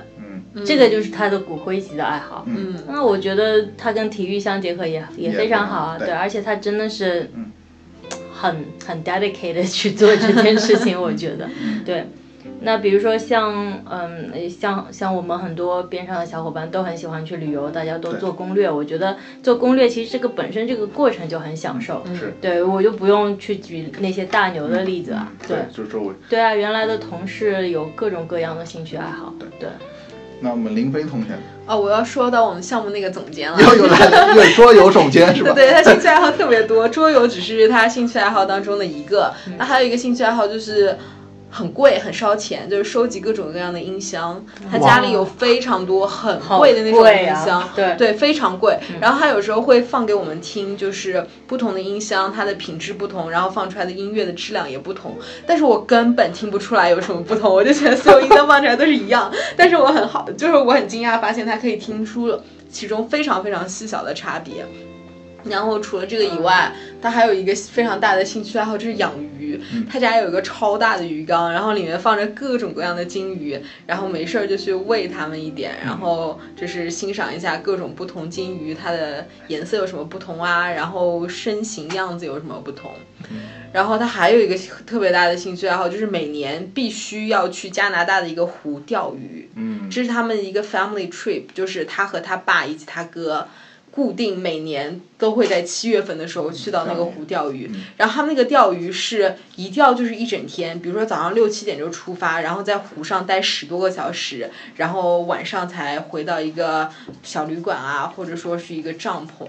[0.63, 7.29] 这个就是他的骨灰级的爱好，嗯，那我觉得他跟体育相结合也也非常好啊，对，而且他真的是，
[8.33, 11.49] 很很 dedicated 去做这件事情，我觉得，
[11.83, 12.05] 对。
[12.61, 29.47] 那比如说像，嗯，像像我们很多边上的小伙伴都很喜欢去旅游，大家都做攻略，我觉得做攻略其实这个本身这个过程就很享受，是，对我就不用去举那些大牛的例子啊，对，就周围，对啊，原来的同事有各种各样的兴趣爱好，对。
[29.59, 29.69] 对。
[30.45, 31.29] 那我们林飞同学
[31.65, 35.51] 哦，我要说到我们项目那个总监了，又有来了，对桌游总监是吧？
[35.57, 40.95] 对他兴趣爱好特别多，桌游只是他兴趣爱好当中的一个，那还有一个兴趣爱好就是。
[41.55, 44.43] 很贵，很烧钱，就是收集各种各样的音箱。
[44.69, 48.77] 他家里有非常多很贵的那种音箱，对对，非常贵。
[48.99, 55.15] 然后他有时候会放给我们听，就是不同的音箱，它的品质不同，然后放出来的音乐的质量也不同。
[55.47, 59.31] 但是我根本听不出来有什么不同，我就觉得所有音箱放出来都是一样。
[59.55, 62.37] 但是我很好，就是我很惊讶发现他可以听出
[62.69, 64.65] 其中非常非常细小的差别。
[65.45, 69.61] 然后除了这个以外，他还有一个非常大的兴趣爱好，就是养鱼。
[69.89, 82.91] 他家有一个超大的鱼缸，然后里面放着各种各样的金鱼，然后没事儿就去喂它们一点，然后就是欣赏一下各种不同金鱼它的颜色有什么不同啊，然后身形样子有什么不同。
[83.71, 89.49] 然后他还有一个特别大的兴趣爱好，就是每年必须要去加拿大的一个湖钓鱼。
[89.55, 93.47] 嗯，这是他们一个 family trip，就是他和他爸以及他哥。
[93.95, 106.89] 固定每年都会在七月份的时候去到那个湖钓鱼，然后他们那个钓鱼是一钓就是一整天，比如说早上六七点就出发，然后在湖上待十多个小时，然后晚上才回到一个
[107.23, 109.47] 小旅馆啊，或者说是一个帐篷，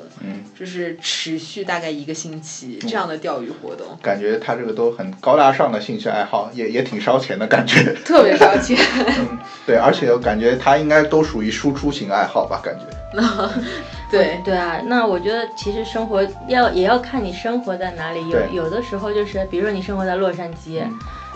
[0.57, 3.99] 就是持续大概一个星期这样的钓鱼活动。
[4.01, 7.93] 感觉他这个都很高大上的兴趣爱好，也也挺烧钱的感觉。
[8.05, 8.79] 特别烧钱。
[9.19, 12.87] 嗯，对，而且我感觉他应该都属于输出型爱好吧，感觉。
[14.11, 20.83] 对对啊，那我觉得其实生活要也要看你生活在哪里，有有的时候就是，比如说你生活在洛杉矶，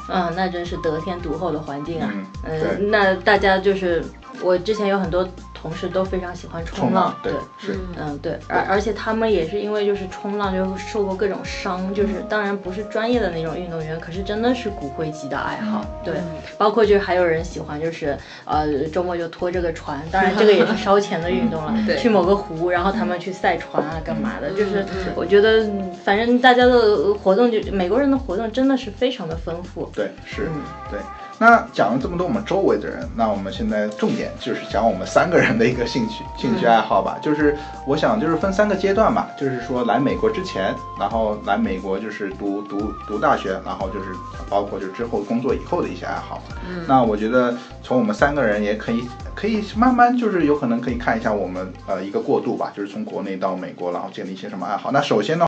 [0.08, 2.10] 嗯，那真是得天独厚的环境啊，
[2.44, 4.04] 嗯，那大家就是
[4.42, 5.28] 我之前有很多。
[5.60, 16.14] 同事都非常喜欢冲浪，对，是，嗯，对，而而且他们也是因为就是冲浪就受过各种伤，就是当然不是专业的那种运动员，可是真的是骨灰级的爱好，对，
[16.56, 25.68] 包括就是还有人喜欢就是呃周末就拖这个船，当然这个也是 烧钱的运动了，去某个湖，然后他们去赛船啊干嘛的，就是我觉得
[26.02, 30.48] 反正大家的活动就美国人的活动真的是非常的丰富，对，是，
[30.90, 30.98] 对。
[31.40, 37.18] 那讲了这么多我们周围的人，那我们现在重点就是讲我们三个人的一个兴趣、兴趣爱好吧。
[37.22, 44.10] 就是我想就是分三个阶段吧，就是说来美国之前，然后来美国就是读读读大学，然后就是
[44.50, 46.42] 包括就之后工作以后的一些爱好。
[46.68, 54.92] 嗯，那我觉得从我们三个人也可以可以慢慢就是有可能可以看一下我们呃一个过渡吧，就是从国内到美国，然后建立一些什么爱好。
[54.92, 55.46] 那首先呢。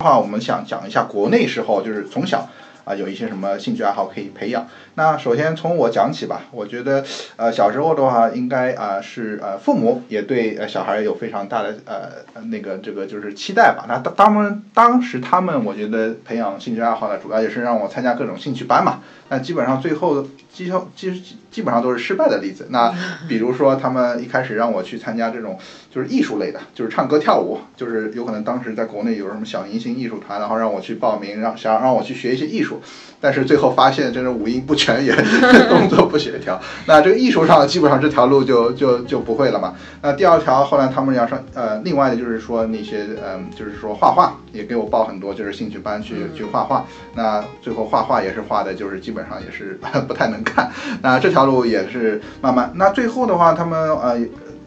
[0.00, 2.48] 话，我们想讲一下国内时候就是从小
[2.88, 4.66] 啊有一些什么兴趣爱好可以培养。
[4.94, 7.04] 那首先从我讲起吧，我觉得
[7.36, 13.84] 呃小时候的话，应该啊是呃父母也对呃小孩有非常大的呃那个这个就是期待吧。
[13.86, 19.00] 那当当们当时他们我觉得培养兴趣爱好呢，主要也是让我参加各种兴趣班嘛。
[19.30, 22.68] 那基本上最后基基基本上都是失败的例子。
[22.70, 22.94] 那
[23.28, 25.58] 比如说他们一开始让我去参加这种
[25.90, 32.77] 就是艺术类的，就是唱歌跳舞，就是有可能当时在国内有什么小明星艺术团，然后让我去报名，让想让我去学一些艺术，
[33.20, 34.88] 但是最后发现真是五音不全。
[34.88, 35.12] 全也
[35.68, 39.74] 动作不协调，那这个艺术上基本上这条路就就就不会了嘛。
[40.00, 46.86] 那第二条后来他们要上呃，另外的就是说那些嗯，就是说画画也给我报很多就是兴趣班去去画画。
[47.14, 50.72] 那最后画画也是画的，就是基本上也是 不太能看。
[51.02, 52.72] 那这条路也是慢慢。
[52.76, 54.18] 那最后的话，他们呃。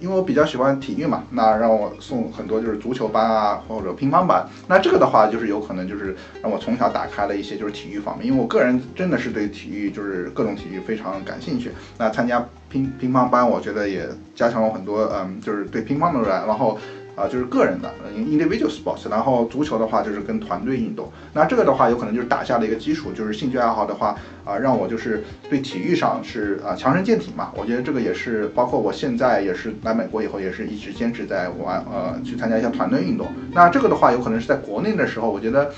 [0.01, 4.45] 因为我比较喜欢体育嘛，那让我送很多就是足球班啊，或者乒乓班。
[4.67, 11.71] 那这个的话，就是有可能就是让我从小打开了一些就是体育方面，因为我个人真的是对体育就是各种体育非常感兴趣。
[11.97, 16.45] 那参加乒乒乓班，我觉得也加强了很多，嗯，就是对乒乓的热爱。
[16.45, 16.77] 然后。
[17.15, 21.11] 啊，就是个人的 individual sports，然后足球的话就是跟团队运动。
[21.33, 27.51] 那这个的话，有可能就是打下了一个基础，就是兴趣爱好的话，啊，让我就是对体育上是啊强身健体嘛。
[27.55, 33.27] 我觉得这个也是，包括我现在也是来美国以后，也是一直坚持在玩，呃，去参加一些团队运动。
[33.51, 35.71] 那这个的话，有可能是在国内的时候，我觉得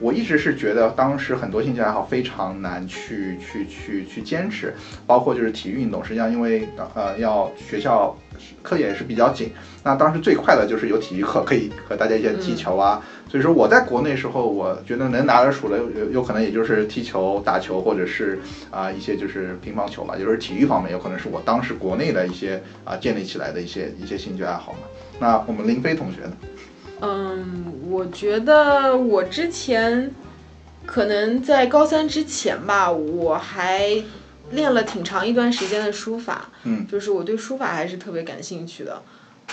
[0.00, 4.74] 我一直是觉得当时很多兴趣爱好非常难去去去去坚持，
[5.06, 8.16] 包括就是体育运动，实际上因为呃要学校。
[8.62, 9.50] 课也是比较紧，
[9.82, 13.02] 那当时最快的就是有体育课，可以和大家一些踢球啊。
[13.28, 18.38] 所以说我在国内时候，我觉得能拿得出的有有可能也就是踢球、打球，或者是
[18.70, 24.78] 啊一些就是乒乓球嘛，就是体育方面有可能是我当时国内的一些啊建立起来的一些一些兴趣爱好嘛。
[25.18, 26.32] 那我们林飞同学呢？
[27.00, 30.14] 嗯，我觉得我之前
[30.86, 34.02] 可能在高三之前吧，我还。
[34.50, 39.02] 练了挺长一段时间的书法，嗯，就是我对书法还是特别感兴趣的，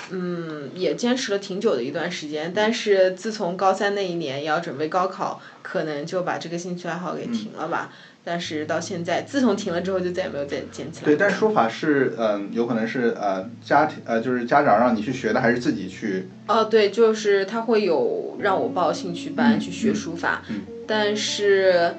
[0.10, 2.54] 嗯，也坚持了挺久的一段时间。
[2.56, 7.92] 但是自从高三那一年要准备高考，可能就把这个兴趣爱好给停了吧。
[8.26, 11.06] 但是到现在，自从停了之后，就再也没有再捡起来。
[11.06, 16.28] 对，但是书法是，嗯，有可能是呃家庭呃就是家长让你去学的，还是自己去？
[16.48, 20.42] 哦，对，就是他会有让我报兴趣班去学书法，
[20.88, 21.94] 但是。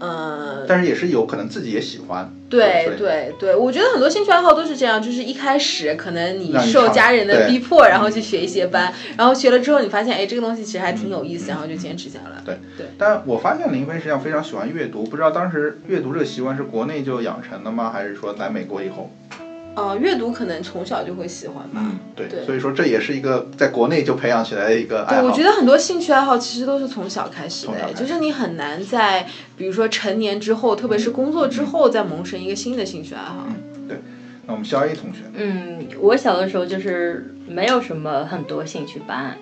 [0.00, 2.32] 嗯，但是也是有可能自己也喜欢。
[2.48, 12.42] 对对对，我觉得很多兴趣爱好都是这样，就是一开始可能你受家人的逼迫，然后去学一些班，然后学了之后你发现，哎，这个东西其实还挺有意思，然后就坚持下来了。
[12.44, 12.86] 对对。
[12.96, 17.90] 但我发现林飞实际上非常喜欢阅读，不知道当时阅读这个习惯是国内就养成的吗？
[17.92, 19.10] 还是说来美国以后？
[19.78, 21.76] 呃，阅读可能从小就会喜欢吧。
[21.76, 25.22] 嗯，对，所以说这也是一个在国内就培养起来的一个爱好。
[25.22, 29.24] 对，我觉得很多兴趣爱好其实都是从小开始的，就是你很难在
[29.56, 33.46] 比如说成年之后，特别是工作之后再萌生一个新的兴趣爱好。
[33.86, 33.98] 对，
[34.46, 35.20] 那我们肖 A 同学。
[35.34, 39.36] 嗯，我小的时候就是没有什么很多兴趣班，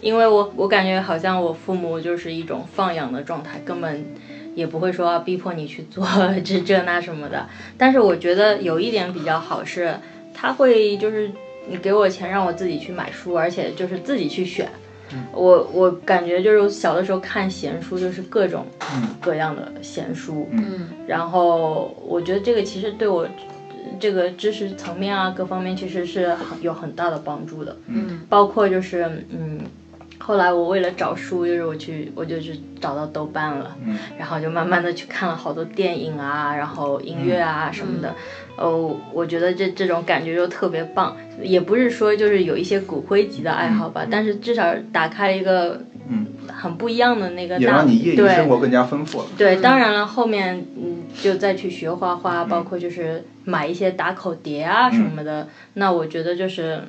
[0.00, 4.06] 因为我我感觉好像我父母就是一种放养的状态，根本。
[4.54, 6.06] 也不会说逼迫你去做
[6.44, 9.94] 这这那什么的，但是我觉得有一点比较好是，
[10.34, 11.30] 他会就是
[11.68, 14.68] 你给我钱让我自己去买书，而且就是自己去选。
[15.32, 18.64] 我我感觉就是小的时候看闲书，就是各种
[19.20, 20.48] 各样的闲书。
[20.52, 23.28] 嗯，然后我觉得这个其实对我
[23.98, 27.76] 这个知识层面啊各方面其实是很有很大的帮助的。
[27.86, 29.60] 嗯，包括就是嗯。
[30.22, 33.74] 后来我为了找书，就是我去，我就去找到豆瓣了，
[34.18, 38.14] 然后就慢慢的去看了好多电影啊，然后音乐啊什么的，
[38.56, 45.80] 哦，我觉得这这种感觉就特别棒，也不是说就是有一些骨灰级的爱好吧，但是至少打开了一个
[46.46, 49.26] 很不一样的那个，也让你业余生活更加丰富了。
[49.38, 56.84] 对，当然了，后面嗯就再去学画画，包括就是买一些打口碟啊什么的，那我觉得就是。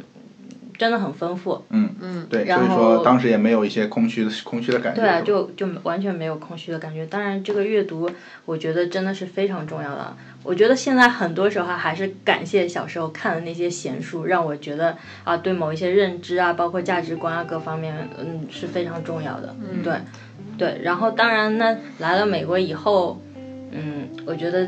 [0.82, 5.00] 真的很丰富，嗯嗯，对，所以说当时也没有一些空虚的空虚的感觉。
[5.00, 7.06] 对啊，就就完全没有空虚的感觉。
[7.06, 8.10] 当然，这个阅读
[8.46, 10.18] 我觉得真的是非常重要的。
[10.42, 19.56] 我觉得现在很多时候还是感谢小时候看的那些闲书，让我觉得啊，对某一些认知啊，包括价值观啊各方面，嗯，是非常重要的。
[19.62, 19.94] 嗯，对，
[20.58, 20.82] 对。
[20.82, 23.22] 然后当然，呢来了美国以后，
[23.70, 24.68] 嗯，我觉得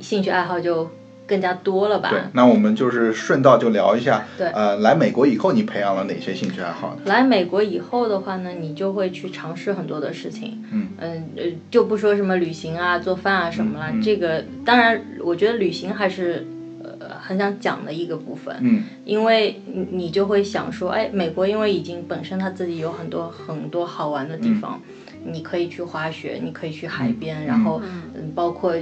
[0.00, 0.90] 兴趣爱好就。
[1.30, 2.10] 更加多了吧？
[2.10, 4.26] 对，那我们就是顺道就聊一下。
[4.36, 6.96] 对，呃，来美国以后你培养了哪些兴趣爱好？
[7.04, 10.60] 来美国以后的话呢，你就会去尝试很多的事情。
[10.72, 13.92] 嗯嗯呃，就不说什么旅行啊、做饭啊什么了。
[14.02, 16.44] 这个当然，我觉得旅行还是
[16.82, 18.56] 呃很想讲的一个部分。
[18.60, 24.80] 嗯，因为你你就会想说，哎，美国因为已经本身它自己有很多很多好玩的地方，
[25.24, 27.80] 你可以去滑雪，你可以去海边，然后
[28.14, 28.74] 嗯，包括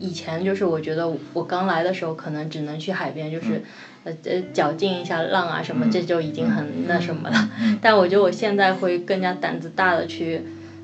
[0.00, 3.60] 以前就是我觉得我刚来的时候可能只能去海边，就是
[4.04, 7.48] 呃呃脚进一下浪啊什么，这就已经很那什么了。
[7.80, 10.40] 但我觉得我现在会更加胆子大的去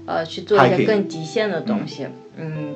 [0.07, 2.07] 呃去做一些更极限的东西，
[2.37, 2.75] 嗯。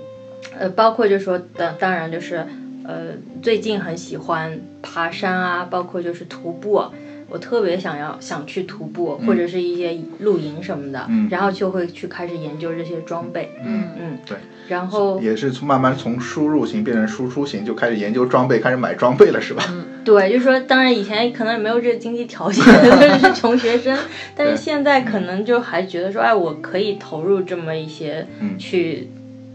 [0.59, 2.45] 呃，包括就是说，当当然就是，
[2.83, 3.13] 呃，
[3.43, 6.83] 最近很喜欢爬山啊，包括就是徒步，
[7.29, 11.29] 我特别想要想去徒步，或者是一些露营什么的，嗯。
[11.31, 13.85] 然后就会去开始研究这些装备，嗯。
[13.99, 14.39] 嗯，对，
[14.71, 19.65] 然后也是从慢慢从输入型变成输出型，就开始研究装备，开始买装备了，是吧？
[19.69, 22.65] 嗯对，就是说，当然以前可能也没有这个经济条件，
[23.19, 23.99] 是穷学生，
[24.37, 29.11] 但是现在可能就还觉得说，哎，我可以投入这么一些嗯去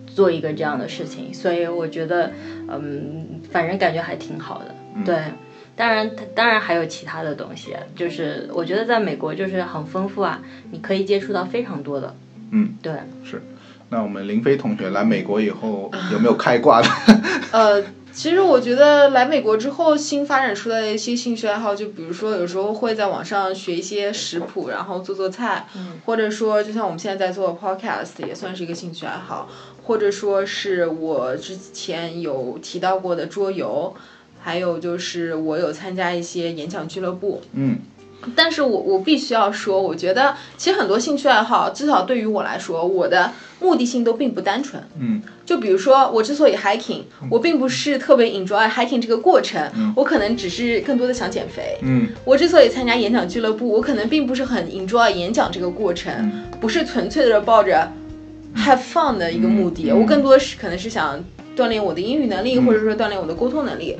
[0.06, 2.32] 做一个这样的事情，所以我觉得，
[2.68, 5.16] 嗯，反正感觉还挺好的，嗯对。
[5.78, 10.42] 当然，当然还有其他的东西，就是我觉得在美国就是很丰富啊，
[10.72, 12.16] 你可以接触到非常多的，
[12.52, 12.94] 嗯，对。
[13.24, 13.42] 是。
[13.96, 16.90] 那我们林飞同学来美国以后有没有开挂的？
[17.54, 17.82] 呃，
[18.12, 25.66] 其实我觉得来美国之后新发展出来的一些兴趣爱好，就比如说有时候会在网上学一些食谱，然后做做菜，
[26.06, 29.48] 或者说就像我们现在在做 podcast 也算是一个兴趣爱好，
[29.84, 33.96] 或者说是我之前有提到过的桌游，
[34.42, 37.80] 还有就是我有参加一些演讲俱乐部，嗯
[38.36, 44.82] 但是我我必须要说，我觉得其实很多兴趣爱好，至少对于我来说，我的目的性都并不单纯。
[45.00, 45.22] 嗯。
[45.46, 51.78] 就比如说，我之所以 hiking，我并不是特别 enjoy hiking 这个过程，我可能只是更多的想减肥。
[51.84, 52.08] 嗯。
[52.24, 57.88] 我之所以参加演讲俱乐部，我可能并不是很 enjoy 演讲这个过程，不是纯粹的抱着
[58.56, 60.00] have fun 的一个目的，嗯。
[60.00, 61.24] 我更多是可能是想
[61.56, 63.96] 锻炼我的英语能力，或者说锻炼我的沟通能力。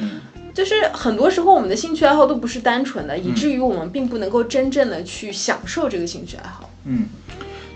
[0.56, 6.70] 就是很多时候我们的兴趣爱好都不是单纯的，以至于我们并不能够真正的去享受这个兴趣爱好。
[6.86, 7.08] 嗯，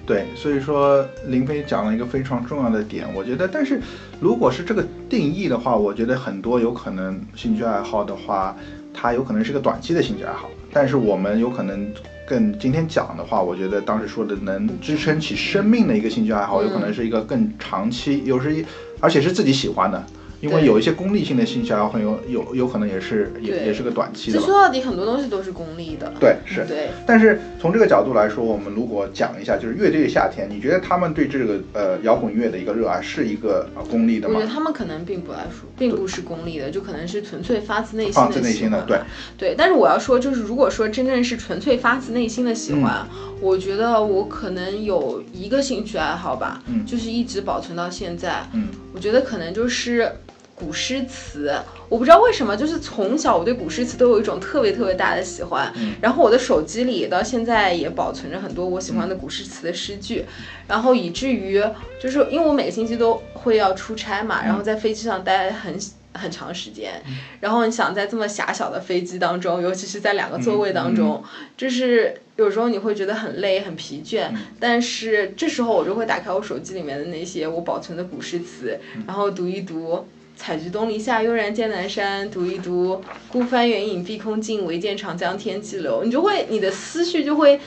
[0.06, 3.82] 对，所以说林飞讲了一个非常重要的点，我觉得，但是
[4.22, 8.56] 如果是这个定义的话，我觉得很多有可能兴趣爱好的话，
[8.94, 11.86] 它有可能是个短期的兴趣爱好，但是我们有可能
[12.26, 18.64] 更今天讲的话，我觉得当时说的能支撑起生命的一个兴趣爱好，有可能是一个更长期，有时
[19.02, 20.02] 而且是自己喜欢的。
[20.42, 24.46] 因为有一些功利性的兴趣爱好，很有有有可能也是也也是个短期其的其。
[24.46, 26.12] 实说到底，很多东西都是功利的。
[26.20, 26.66] 对，是。
[26.66, 34.54] 对，但是从这个角度来说，我们如果讲一下，就是乐队夏天，你觉得他们对这个呃摇滚乐的一个热爱是一个呃功利的吗我觉得？
[34.54, 39.08] 他们可能并不爱说，并不是功利的，就可能是纯粹发自内心发的自内心的，对喜欢，
[39.38, 39.56] 对。
[39.58, 43.08] 但是我要说，就是如果说真正是纯粹发自内心的喜欢，
[43.40, 48.46] 我觉得我可能有一个兴趣爱好吧，嗯就是一直保存到现在。
[48.54, 50.12] 嗯，我觉得可能就是
[50.60, 51.54] 古诗词，
[51.88, 55.72] 我不知道为什么，就是从小我对古诗词都有一种特别特别大的喜欢。
[55.78, 60.26] 嗯然后我的手机里到现在也保存着很多我喜欢的古诗词的诗句，
[60.68, 61.64] 然后以至于
[62.02, 65.80] 就是因为我每个星期都会要出差嘛，然后在飞机上待很。
[66.12, 67.00] 很长时间，
[67.40, 71.24] 然后你想在这么狭小的飞机当中，尤其是在两个座位当中，
[71.56, 74.28] 就是有时候你会觉得很累、很疲倦，
[74.60, 80.08] 但是这时候我就会打开我手机里面的那些我保存的古诗词，然后读一读。
[80.40, 82.32] 采菊东篱下，悠然见南山。
[82.32, 86.02] 读一读，孤帆远影碧空尽，唯见长江天际流。
[86.06, 87.60] 你就会，你的思绪就会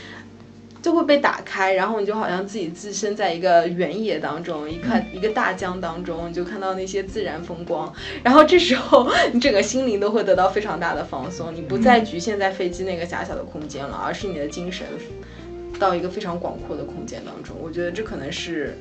[0.81, 7.93] 就会被打开，然后你就好像自己置身在一个原野当中，一看一个大江当中，你就看到那些自然风光，
[8.25, 14.87] 然后这时候你整个心灵都会得到非常大的放松，你不再局限在飞机那个狭小的空间了，而是你的精神
[15.79, 17.55] 到一个非常广阔的空间当中。
[17.63, 18.79] 我觉得这可能是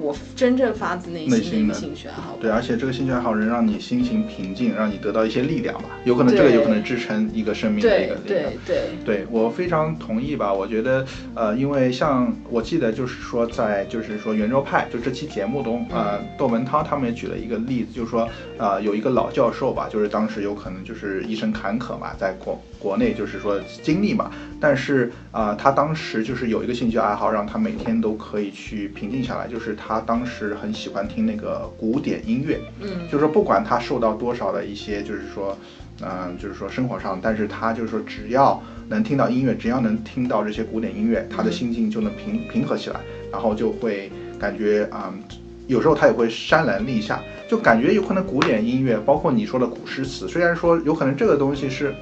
[0.00, 2.36] 我真正发自内心的兴趣爱好。
[2.40, 5.84] 对，而且这个兴趣爱好能让你心情平静，让你得到一些力量吧。
[6.04, 8.52] 有可能这个有可能支撑一个生命的一对个力量。
[8.66, 18.28] 对对，对我非常同意吧，我觉得，呃，因为像我记得就是说，在就是说圆桌派就这期节目中，呃，窦文涛他们也举了一个例子，就是说，
[18.58, 32.88] 呃，有一个老教授吧，就是当时有可能就是一生坎坷嘛，在国国内就是说经历嘛，但是啊、呃他当时就是有一个兴趣爱好，让他每天都可以去平静下来，就是他当时很喜欢听那个古典音乐，嗯。
[33.06, 35.56] 就是说不管他受到多少的一些，就是说，
[36.00, 42.98] 嗯、就是说生活上，但是他就是说只要能听到音乐，只要能听到这些古典音乐，他的心境就能平平和起来，
[43.30, 44.10] 然后就会
[44.40, 45.22] 感觉啊、嗯
[45.68, 51.94] 有时候他也会潸然泪下，就感觉有可能古典音乐，包括你说的古诗词，虽然说有可能这个东西是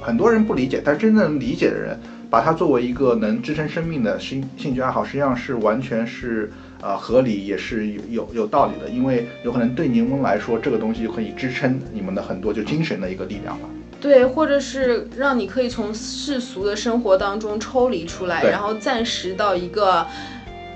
[0.00, 1.98] 很多人不理解，但真正理解的人，
[2.30, 13.68] 把它作为一个能支撑生命的兴兴趣爱好，实际上是完全是呃合理，也是有有有道理的，因为有可能对柠檬来说，这个东西就可以支撑你们的很多就精神的一个力量吧。
[13.98, 20.06] 对，或者是让你可以从世俗的生活当中抽离出来，然后暂时到一个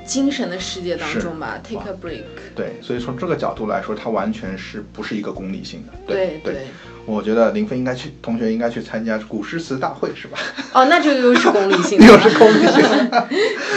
[0.04, 2.22] 精神的世界当中吧，take a break。
[2.56, 5.92] 对，所以从这个角度来说，它完全是不是一个功利性的。
[6.06, 6.66] 对对，
[7.10, 10.38] 我觉得林飞应该去，同学应该去参加古诗词大会，是吧？
[10.72, 12.18] 哦，那就又是功利性的 又。
[12.18, 13.28] 是功利性的。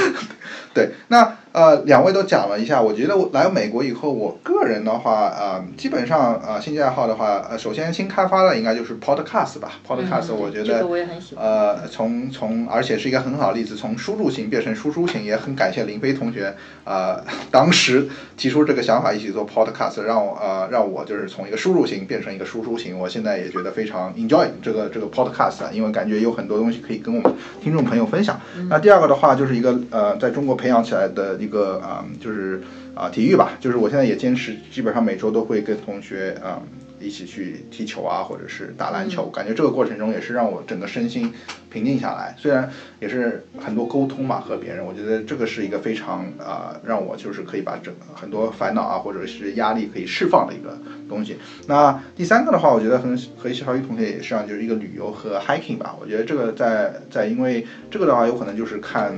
[0.73, 11.45] 对，那呃，两位都讲了一下，我觉得我来美国以后，我个人的话，呃，基本上呃，兴趣爱好的话，呃，首先新开发的应该就是 podcast 吧，podcast，、嗯我觉得这个我也很喜欢。
[11.45, 27.32] 呃，从从而且是一个很好的例子，从输入型变成输出型，也很感谢林飞同学，呃，当时提出这个想法一起做 podcast，让我呃让我就是从一个输入型变成一个输出型，我现在也觉得非常 enjoy 这个这个 podcast，啊因为感觉有很多东西可以跟我们
[27.62, 28.41] 听众朋友分享。
[28.70, 32.62] 那第二个的话，就是一个呃在中国培养起来的一个啊、就是
[32.96, 36.62] 啊、体育吧，就是我现在也坚持，基本上每周都会跟同学啊。
[37.02, 41.34] 一起去踢球啊，或者是打篮球，感觉这个过程中也是让我整个身心
[41.70, 42.34] 平静下来。
[42.39, 42.70] 虽然
[43.02, 50.80] 也是很多沟通嘛，和别人，我觉得这个是一个非常啊、呃让我就是可以把整很多烦恼啊，或者是压力可以释放的一个
[51.10, 51.36] 东西。
[51.68, 55.94] 那第三个的话，我觉得和和小雨同学也是啊，就是一个旅游和 hiking 吧。
[56.00, 59.14] 我觉得这个在在因为这个的话，有可能就是看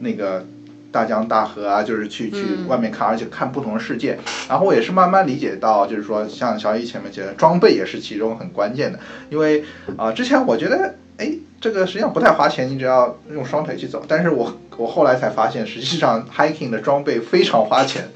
[0.00, 0.44] 那个。
[0.92, 4.18] 大江大河啊，就是去去嗯外面看，而且看不同的世界。
[4.48, 8.98] 然后我也是慢慢理解到，就是说像小雨前面讲的，装备也是其中很关键的。
[9.28, 9.64] 因为
[9.96, 14.02] 啊、之前我觉得，哎，这个实际上不太花钱，你只要用双腿去走。
[14.08, 18.08] 但是我我后来才发现，实际上 hiking 的装备非常花钱，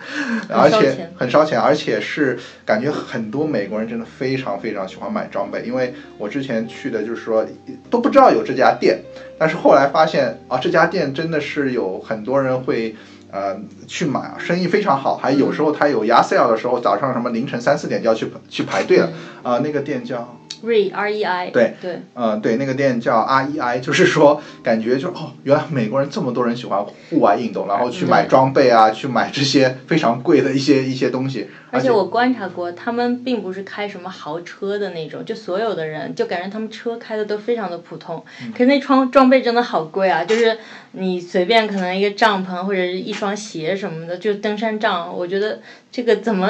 [0.48, 5.62] 而且很烧钱，而且是感觉很多美国人真的非常非常喜欢买装备。
[5.62, 7.44] 因为我之前去的就是说
[7.90, 9.00] 都不知道有这家店，
[9.38, 12.96] 但是后来发现啊，这家店真的是有很多人会。
[13.30, 19.10] 呃，去买啊，生意非常好，还有时候他有压 sale 的时候，早上什么凌晨三四点就要去去排队了。
[19.42, 28.28] 啊、那个店叫 Re R E I 对对，呃，对，那个店叫 REI，就是说感觉就哦，原来美国人这么多人喜欢户外运动，然后去买嗯。
[28.28, 38.50] 装备啊，去买这些非常贵的一些一些东西，而且我观察过，他们并不是开什么豪车的那种，就所有的人就感觉他们车开的都非常的普通，嗯。
[38.52, 40.24] 可是那装装备真的好贵啊！
[40.24, 40.56] 就是
[40.92, 45.60] 你随便可能一个帐篷或者是一双鞋什么的，就登山杖，我觉得
[45.92, 46.48] 这个怎么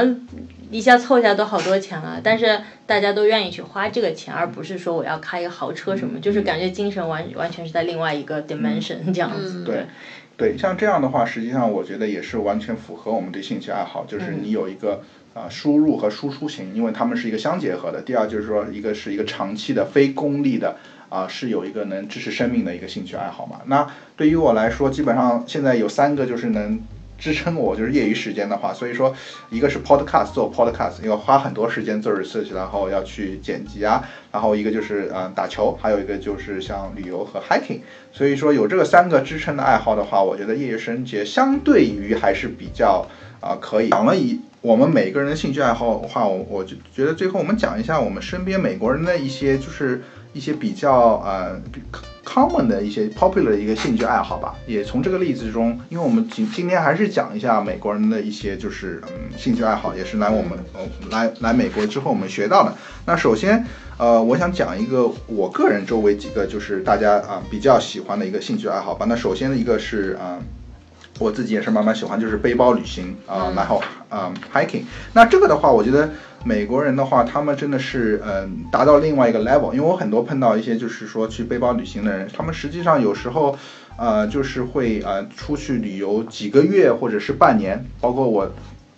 [0.75, 9.63] 一下凑下都好多钱了，但是大家都愿意去花这个钱，而不是说我要开一个豪车什么，就是感觉精神完完全是在另外一个 dimension 这样子。
[9.63, 9.87] 嗯对，
[10.37, 14.95] 对，像这样的话，实际上我觉得也是完全符合我们的兴趣爱好，就是你有一个
[15.33, 18.03] 啊、呃输入和输出型，因为它们是一个相结合的。
[18.03, 20.77] 第二就是说，一个是一个长期的非功利的
[21.09, 23.61] 啊、是有一个能支持生命的一个兴趣爱好嘛。
[23.67, 26.83] 那对于我来说，基本上现在有三个就是能。
[27.19, 29.15] 支撑我就是业余时间的话， 所以说
[29.51, 37.81] 一个是 podcast 做 podcast，要花很多时间做 research，然后要去剪辑啊，然后一个就是嗯打球，还有一个就是像旅游和 hiking。
[38.13, 43.07] 所以说有这个三个支撑的爱好的话，我觉得业余生节相对于还是比较
[43.41, 43.91] 啊、可以。
[43.91, 50.03] 讲了以我们每个人的兴趣爱好的话，我我就觉得最后我们讲一下我们身边美国人的一些就是
[50.33, 51.83] 一些比较呃比
[52.25, 54.55] common 的一些 popular 的一个兴趣爱好吧。
[54.67, 62.75] 也从这个例子中，因为我们今今天还是讲一下美国人的一些就是嗯兴趣爱好，也是来我们呃来来美国之后我们学到的。
[63.07, 63.65] 那首先。
[63.97, 69.07] 呃，我想讲一个我个人周围几个就是大家啊、比较喜欢的一个兴趣爱好吧。
[69.09, 70.37] 那首先的一个是啊、
[71.19, 74.83] 我自己也是慢慢喜欢，就是背包旅行啊、然后啊、hiking。
[75.13, 76.11] 那这个的话，我觉得
[76.45, 79.73] 美国人的话，他们真的是嗯、达到另外一个 level。
[79.73, 83.57] 因为我很多碰到一些就是说去背包旅行的人，他们实际上有时候
[83.97, 88.51] 呃就是会呃出去旅游几个月或者是半年，包括我。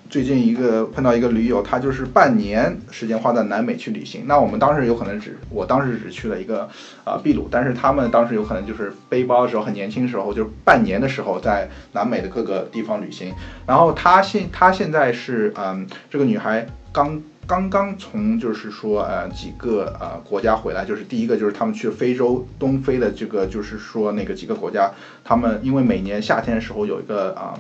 [0.08, 4.22] 最近一个碰到一个驴友，他就是半年时间花在南美去旅行。
[4.26, 6.68] 那我们当时有可能只，我当时只去了一个
[7.04, 13.32] 啊秘鲁，但是他们当时有可能就是背包的时候很年轻的时候，就是半年的时候在南美的各个地方旅行。
[13.66, 24.90] 然后他现他现在是嗯，这个女孩刚刚刚从就是说呃几个呃国家回来，就是第一个就是他们去非洲东非的这个就是说那个几个国家，
[25.24, 27.54] 他们因为每年夏天的时候有一个啊、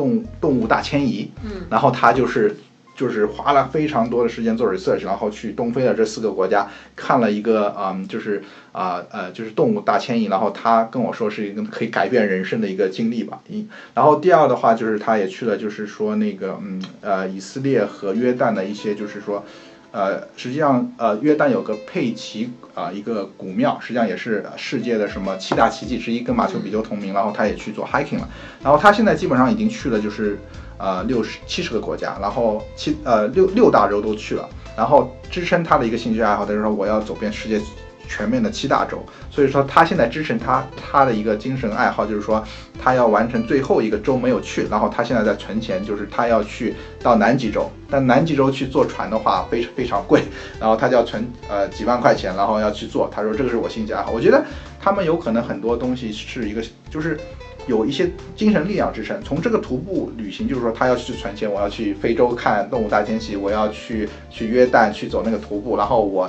[0.00, 2.56] 动动物大迁移，嗯，然后他就是
[2.96, 8.42] 就是花了非常多的时间做 research，然后去东非的这四个国家看了一个嗯，就是
[8.72, 13.40] 啊呃就是动物大迁移，然后他跟我说是一个可以改变人生的一个经历吧。
[13.48, 19.44] 一，然后第二的话就是他也去了，就是说那个嗯呃以色列和约旦的一些就是说。
[19.92, 27.12] 呃，实际上呃，约旦有个佩奇啊、一个古庙，实际上也是世界的什么七大奇迹之一，跟马丘比丘同名。
[27.12, 28.28] 然后他也去做 hiking 了，
[28.62, 30.38] 然后他现在基本上已经去了就是
[30.78, 34.48] 呃六十七十个国家，然后七呃六六大洲都去了。
[34.76, 37.60] 然后支撑他的一个兴趣爱好，他就说我要走遍世界
[38.10, 38.98] 全面的七大洲。
[39.30, 42.44] 所以说他现在支撑他他的一个精神爱好，就是说
[42.82, 50.24] 他要完成最后一个州没有去，然后他现在在存钱，就是他要去到南极洲，但南极洲去坐船的话非常非常贵，
[50.58, 53.08] 然后他就要存呃几万块钱，然后要去做。
[53.14, 54.44] 他说这个是我兴趣爱好，我觉得
[54.80, 57.16] 他们有可能很多东西是一个就是。
[57.66, 59.20] 有一些精神力量支撑。
[59.22, 66.28] 从这个徒步旅行，就是说他要去存钱，我要去非洲看动物大迁徙，我要去去约旦去走那个徒步，然后我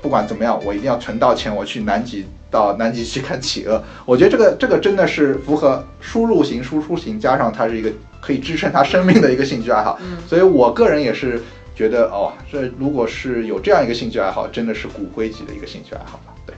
[0.00, 3.82] 不管怎么样，我一定要存到钱，我去南极到南极去看企鹅。
[4.06, 7.90] 我觉得这个这个真的是符合输入型、输出型，加上它是一个
[8.20, 9.98] 可以支撑他生命的一个兴趣爱好。
[10.26, 11.42] 所以我个人也是
[11.74, 16.34] 觉得，哦，这如果是有这样一个兴趣爱好，真的是骨灰级的一个兴趣爱好吧？
[16.46, 16.54] 对。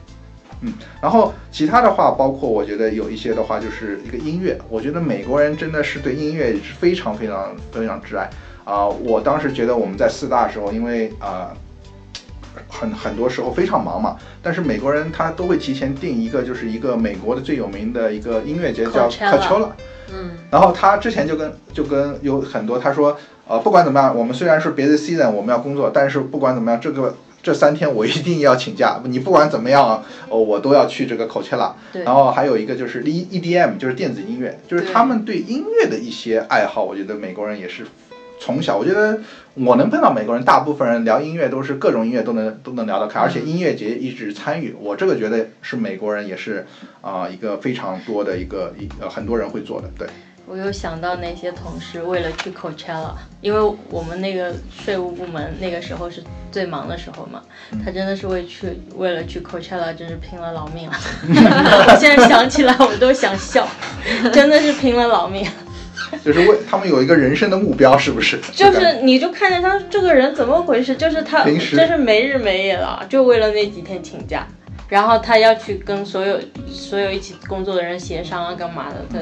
[0.62, 4.58] 嗯，然后其他的话，包括我觉得有一些的话，就是一个音乐。
[4.68, 8.28] 我觉得美国人真的是对音乐是非常非常非常挚爱
[8.62, 11.50] 啊、我当时觉得我们在四大的时候，因为啊、
[12.68, 19.70] 很很多时候非常忙嘛，但是美国人他都会提前定一个，就是一个美国的最有名的一个音乐节叫 Coachella。
[20.12, 29.00] 嗯，然后他之前就跟就跟有很多他说，呃，不管怎么样，我们虽然是别的 season 我们要工作，但是不管怎么样，这个这三天我一定要请假。
[29.04, 31.74] 你不管怎么样啊，哦，我都要去这个 Coachella。
[31.92, 37.86] 对然后还有一个就是 E EDM，就是电子音乐，就是他们对音乐的一些爱好，我觉得美国人也是
[38.40, 39.20] 从小，我觉得
[39.54, 46.66] 我能碰到美国人，大部分人聊音乐都是各种音乐都能都能聊得开，而且音乐节一直参与，我这个觉得是美国人也是
[47.02, 50.08] 啊、一个非常多的一个一呃很多人会做的，对。
[50.46, 54.52] 我又想到那些同事为了去 Coachella，因为我们那个
[54.84, 57.40] 税务部门那个时候是最忙的时候嘛，
[57.84, 60.96] 他真的是为去为了去 Coachella 真是拼了老命了。
[61.28, 63.68] 我现在想起来我都想笑，
[64.32, 65.46] 真的是拼了老命。
[66.24, 68.38] 就是为他们有一个人生的目标，是不是？
[68.52, 71.76] 就是你就看见他这个人怎么回事，就是他平时。
[71.76, 74.46] 真是没日没夜了，就为了那几天请假，
[74.88, 76.38] 然后他要去跟所有
[76.68, 79.18] 所有一起工作的人协商啊，干嘛的，他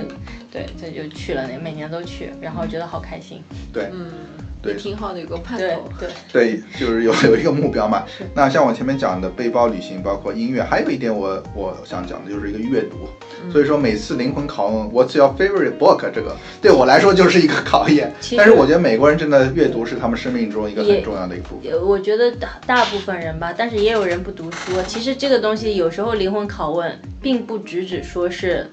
[0.51, 3.91] 对他就去了，那每年都去，然后觉得好开心，对。
[3.93, 5.65] 嗯，对也挺好的，有个盼头。
[5.99, 8.05] 对，对，就是有有一个目标嘛。
[8.35, 13.09] 那像我前面讲的背包旅行，包括音乐，还有一点我我想讲的就是一个阅读。
[13.53, 18.13] 所以说每次灵魂拷问 What's your favorite book 这个对我来说就是一个考验。
[18.37, 21.73] 但是我觉得美国人真的阅读是他们生命中一个很重要的一部分。
[21.73, 24.73] 呃我觉得大大部分人吧，但是也有人不读书。
[24.87, 28.69] 其实这个东西有时候灵魂拷问，并不只只说是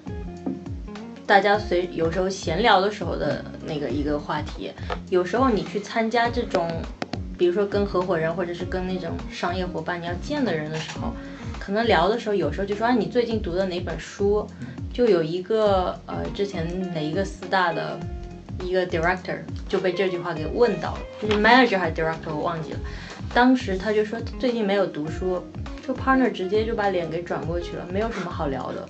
[1.26, 4.72] 大家随有时候闲聊的时候的那个一个话题，
[5.10, 6.70] 有时候你去参加这种，
[7.38, 11.12] 比如说跟合伙人或者是跟那种商业伙伴你要见的人的时候，
[11.60, 14.48] 可能聊的时候有时候就说啊你最近读的哪本书，
[14.94, 18.00] 就有一个呃之前哪一个四大的。
[18.64, 22.80] 一个 director 就被这句话给问到了，就是 manager 还是 director 我忘记了。
[23.34, 25.44] 当时他就说最近没有读书，
[25.86, 28.88] 就 partner 直接就把脸给转过去了，没有什么好聊的。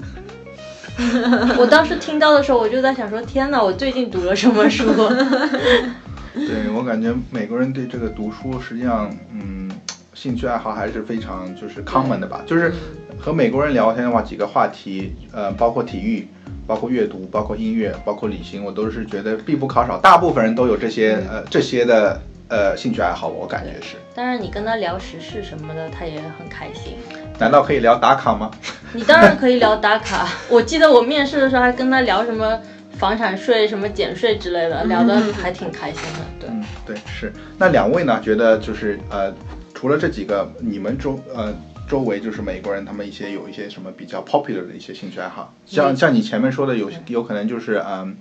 [1.60, 4.86] 我当时听到的时候，我就在想说，天哪，我最近读了什么书？
[6.36, 9.70] 对我感觉美国人对这个读书，实际上，嗯，
[10.14, 12.44] 兴趣爱好还是非常就是 common 的吧。
[12.46, 12.74] 就是
[13.18, 16.28] 和美国人聊天的话，几个话题，呃，包括体育，
[16.68, 19.98] 包括阅读，包括音乐，包括旅行，我都是觉得必不可少。
[19.98, 23.96] 大部分人都有这些呃这些的呃兴趣爱好，我感觉是。
[24.14, 26.94] 当然，你跟他聊时事什么的，他也很开心。
[27.40, 28.50] 难道可以聊打卡吗？
[28.94, 30.28] 你当然可以聊打卡。
[30.50, 32.60] 我记得我面试的时候还跟他聊什么
[32.98, 36.20] 房产税、什么减税之类的，聊得还挺开心的。
[36.40, 36.50] 对。
[36.50, 37.32] 嗯，对，是。
[37.58, 38.20] 那两位呢？
[38.22, 39.34] 觉得就是呃，
[39.74, 41.54] 除了这几个，你们周呃
[41.90, 45.54] 周围就是美国人，他们一些有一些什么比较 popular 的一些兴趣爱好？
[45.66, 48.16] 像像你前面说的有，有可能就是嗯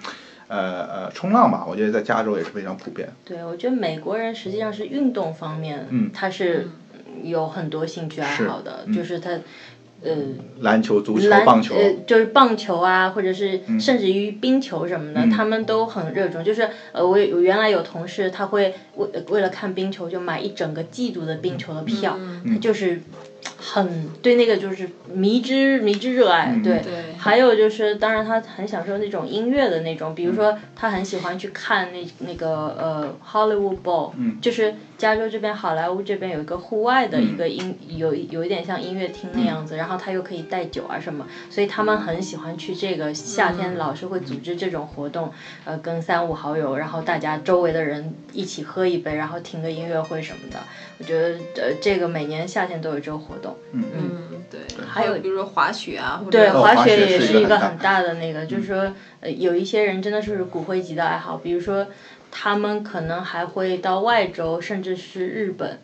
[0.48, 3.08] 呃呃冲浪吧，我觉得在加州也是非常普遍。
[3.24, 6.68] 对，我觉得美国人实际上是运动方面，嗯他是
[7.22, 9.30] 有很多兴趣爱好的，就是他，
[10.02, 10.12] 呃，
[10.60, 13.80] 篮球、足球、棒球，呃，就是棒球啊，或者是嗯。
[13.80, 16.44] 甚至于冰球什么的，他们都很热衷。
[16.44, 22.42] 就是呃，我我原来有同事，他会为为了看冰球就买一整个季度的冰球的票，嗯。
[22.52, 23.00] 他就是
[23.72, 26.80] 很对那个就是迷之迷之热爱，对。
[26.82, 34.12] 对，还有就是，当然他很享受那种音乐的那种，比如说他很喜欢去看那那个呃 Hollywood Bowl，、
[34.42, 45.32] 就是加州这边好莱坞这边有一个户外的一个音，有有一点像音乐厅那样子，然后他又可以带酒啊什么，所以他们很喜欢去这个夏天老是会组织这种活动，
[45.64, 50.58] 呃，跟三五好友，然后大家周围的人一起喝一杯，然后听个音乐会什么的，
[50.98, 53.53] 我觉得呃这个每年夏天都有这个活动。
[53.72, 61.86] 嗯，对，还有比如说滑雪啊，或者对，哦滑滑雪也是一个很大的那个，就是说，呃，有一些人真的是骨灰级的爱好，比如说，
[62.30, 65.78] 他们可能还会到外州，甚至是日本，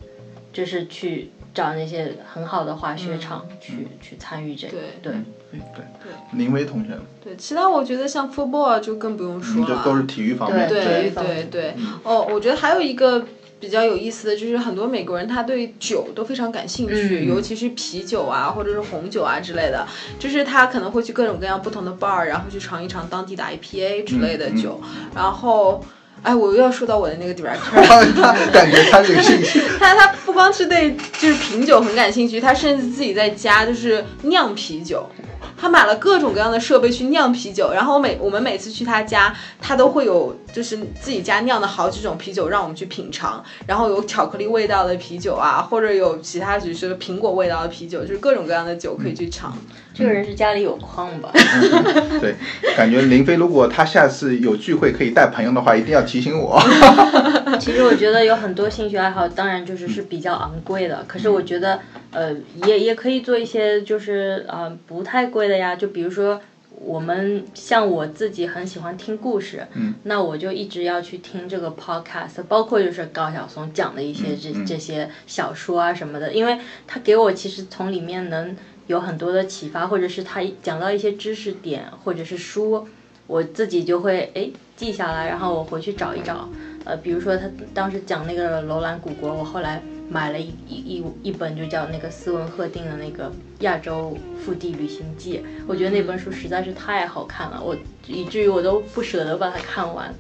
[0.53, 4.77] 就是去找那些很好的滑雪场去、去参与这个。
[5.03, 5.13] 对。
[5.53, 5.59] 对，
[6.05, 10.69] 对林威同学，对，其他我觉得像 football 就更不用说了，这都是体育方面。
[10.69, 13.27] 对对对对，哦，我觉得还有一个
[13.61, 19.87] 比较有意思的就是，很多美国人他对酒都非常感兴趣，嗯尤其是啤酒啊，或者是红酒啊之类的，
[20.19, 24.81] 就是他可能会去各种各样不同的 bar，然后去尝一尝当地的 IPA 之类的酒，
[25.15, 25.85] 然后。
[26.23, 27.81] 哎，我又要说到我的那个 director，
[28.15, 35.09] 他 感觉他这个兴趣， 他他不光是对就是品酒很感兴趣，他甚至自己在家就是酿啤酒。
[35.57, 49.57] 他买了各种各样的设备去酿啤酒，然后每我们每次去他家，他都会有就是自己家酿的好几种啤酒让我们去品尝，然后有巧克力味道的啤酒啊，或者有其他就是苹果味道的啤酒，就是各种各样的酒可以去尝。
[49.93, 51.31] 这个人是家里有矿吧？
[52.21, 52.35] 对，
[52.77, 56.59] 感觉林飞如果他下次有聚会可以带朋友的话，一定要提醒我。
[57.59, 61.05] 其实我觉得有很多兴趣爱好，当然就是是比较昂贵的。
[61.07, 61.81] 可是我觉得，
[62.13, 62.33] 呃，
[62.67, 65.75] 也也可以做一些就是呃不太贵的呀。
[65.75, 66.41] 就比如说，
[66.83, 74.65] 我们像我自己很喜欢听故事，嗯，那我就一直要去听这个 podcast，包括就是高晓松讲的一些这、嗯。
[74.65, 78.57] 这些小说啊什么的，因为他给我其实从里面能
[78.87, 82.87] 有很多的启发，或者是他讲到一些知识点或者是书，
[83.27, 86.49] 我自己就会哎记下来，然后我回去找一找。
[86.87, 93.29] 呃，比如说他当时讲那个楼兰古国，我后来买了一一一一本就叫那个斯文赫定的那个
[93.61, 95.39] 《亚洲腹地旅行记》，
[95.69, 97.77] 我觉得那本书实在是太好看了，我
[98.09, 100.13] 以至于我都不舍得把它看完。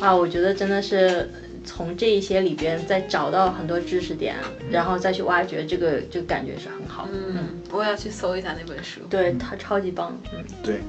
[0.00, 1.28] 啊，我觉得真的是
[1.64, 4.36] 从这一些里边再找到很多知识点，
[4.70, 7.10] 然后再去挖掘，这个这个感觉是很好的。
[7.14, 9.00] 嗯，我要去搜一下那本书。
[9.08, 10.16] 对，它超级棒。
[10.32, 10.80] 嗯，对，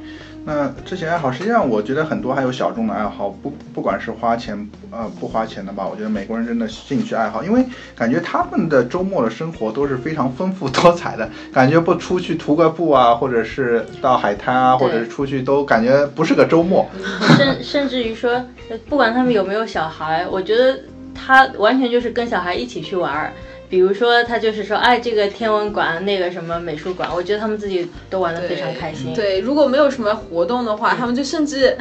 [0.45, 7.63] 那这些爱好，实际上我觉得很多还有小众的爱好，不不管是花钱呃不花钱的吧，我觉得美国人真的兴趣爱好，因为
[7.95, 16.89] 感觉他们的周末的生活都是非常丰富多彩的，感觉不出去徒个步啊，或者是到海滩啊，或者是出去都感觉不是个周末。
[17.37, 18.31] 甚甚至于说，
[18.69, 20.79] 呃不管他们有没有小孩，我觉得
[21.13, 23.31] 他完全就是跟小孩一起去玩儿。
[23.69, 29.13] 比如说，他就是说，哎，这个天文馆，那个什么美术馆，我觉得他们自己都玩的非常开心。
[29.13, 31.77] 对，如果没有什么活动的话，他们就甚至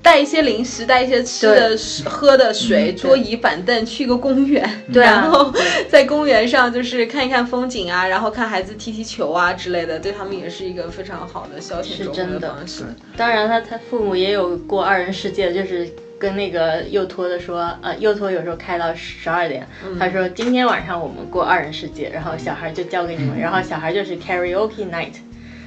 [0.00, 1.76] 带一些零食，带一些吃的、
[2.08, 5.52] 喝的水，桌椅板凳，去个公园， 对啊然后
[5.90, 12.48] 在公园上就是看一看风景啊，然后看孩子踢踢球啊之类的，对他们也是一个非常好的消遣是真的。
[12.48, 12.84] 方式。
[13.16, 19.66] 当然他他父母也有过二人世界，就是跟那个幼托的说，呃，幼托有时候开到十二点，
[19.98, 25.14] 他说今天晚上我们过二人世界，然后小孩就交给你们，然后小孩就是 karaoke night。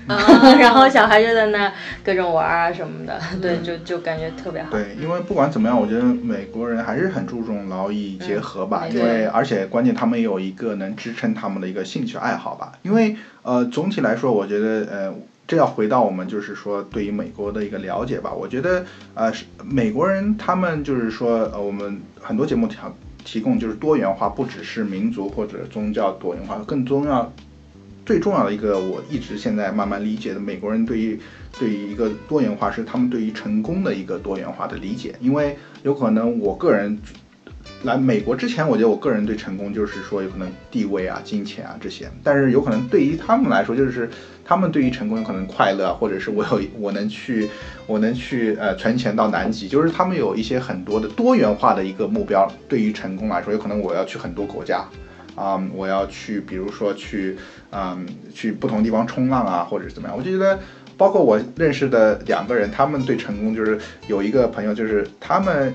[0.60, 1.72] 然后小孩就在那
[2.04, 4.72] 各种玩啊什么的，对，就就感觉特别好。
[4.72, 12.74] 对，因为不管怎么样，我觉得美国人还是很注重劳逸结合吧，嗯因为而且关键他们有一个能支撑他们的一个兴趣爱好吧。
[12.82, 15.14] 因为呃，总体来说，我觉得呃，
[15.48, 18.32] 这要回到我们就是说对于美国的一个了解吧。
[18.34, 22.78] 我觉得呃，是美国人他们就是说呃，我们很多节目提
[23.24, 27.32] 提供就是多元化，不只是民族或者宗教多元化，更重要。
[28.04, 31.20] 最重要的一个，我一直现在慢慢理解的，美国人对于
[31.60, 36.98] 对于一个多元化是他们对于成功的一个多元化的理解，因为有可能我个人
[37.84, 44.10] 来美国之前，我觉得我个人对成功就是说有可能地位啊、金钱啊这些，但是有可能对于他们来说，就是
[44.46, 47.50] 他们对于成功有可能快乐，或者是我有我能去
[47.88, 52.48] 我能去呃存钱到南极，就是他们有一些很多的多元化的一个目标。
[52.70, 54.86] 对于成功来说，有可能我要去很多国家。
[55.34, 57.38] 啊、我要去，比如说去，
[57.72, 60.16] 嗯，去不同地方冲浪啊，或者是怎么样？
[60.16, 60.60] 我就觉得，
[60.98, 65.74] 包括我认识的两个人，他们对成功就是有一个朋友，就是他们，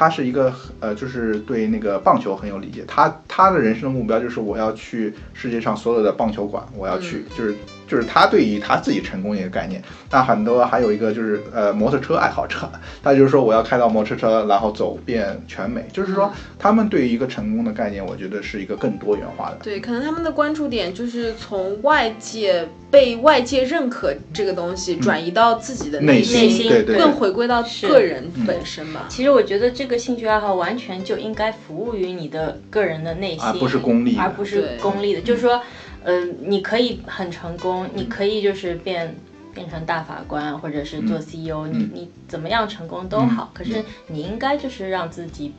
[0.00, 2.82] 他是一个呃，就是对那个棒球很有理解。
[2.88, 7.54] 他他的人生的目标就是我要去世界上所有的棒球馆，我要去，就是
[7.90, 9.82] 就是他对于他自己成功一个概念。
[10.12, 12.70] 那很多还有一个就是呃摩托车爱好者，
[13.02, 15.84] 他就是说我要开到摩托车，然后走遍全美。
[15.92, 19.56] 就是说他们对于一个成功的概念，我觉得是一个更多元化的。
[19.62, 29.06] 对，可能他们的关注点就是从外界被外界认可这个东西转移到自己的内心，心对对更回归到个人本身吧。
[29.08, 35.20] 其实我觉得这个兴趣爱好完全就应该服务于你的个人的内心，而不是功利的，而不是功利的。
[35.20, 35.62] 就是说，
[36.04, 39.14] 呃，你可以很成功，你可以就是变
[39.54, 43.50] 变成大法官，或者是做 CEO，你你怎么样成功都好。
[43.54, 45.52] 可是你应该就是让自己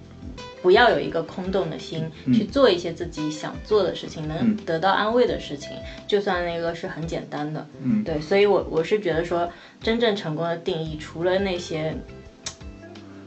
[0.62, 5.72] 不要有一个空洞的心，去做一些自己想做的事情，能得到安慰的事情，
[6.08, 7.68] 就算那个是很简单的。
[7.84, 9.50] 嗯，对，所以我我是觉得说，
[9.82, 11.96] 真正成功的定义，除了那些。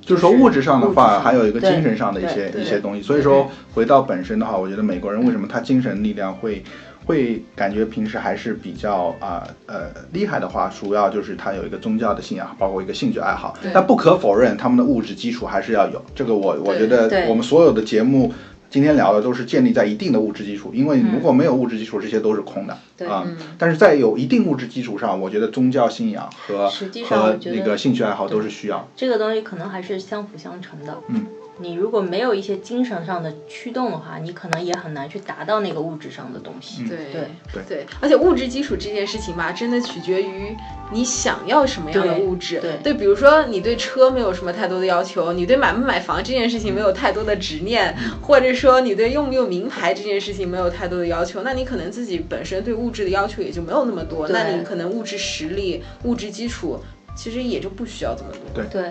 [0.01, 3.01] 就是说物质上的话，还有一个精神上的一些一些东西。
[3.01, 6.63] 所以说回到本身的话，我觉得美国人为什么他精神力量会
[7.07, 13.57] 会感觉平时还是比较啊呃厉害的话，主要就是他有一个宗教的信仰，包括一个兴趣爱好。
[13.73, 16.03] 但不可否认，他们的物质基础还是要有。
[16.15, 18.33] 这个我我觉得对我们所有的节目。
[18.71, 23.25] 今天聊的都是建立在一定的物质基础，因为如果没有物质基础，这些都是空的对啊。
[23.57, 28.89] 但是在有一定物质基础上，我觉得宗教信仰和实际上和那个兴趣爱好都是需要。
[28.97, 30.99] 这个东西可能还是相辅相成的。
[31.07, 31.25] 嗯，
[31.59, 36.85] 你如果没有一些精神上的驱动的话，你可能也很难去达到那个物质上的东西。
[36.85, 40.57] 对对对对，而且物质基础这件事情吧，真的取决于
[40.93, 42.61] 你想要什么样的物质。
[42.83, 56.81] 对比如说你对车没有什么太多的要求，你对买不买房这件事情没有太多的执念，或者说你对用不用名牌这件事情没有太多的要求，那你可能自己本身对物质的要求也就没有那么多，那你可能物质实力、物质基础
[57.17, 58.65] 其实也就不需要这么多。
[58.65, 58.91] 对，对，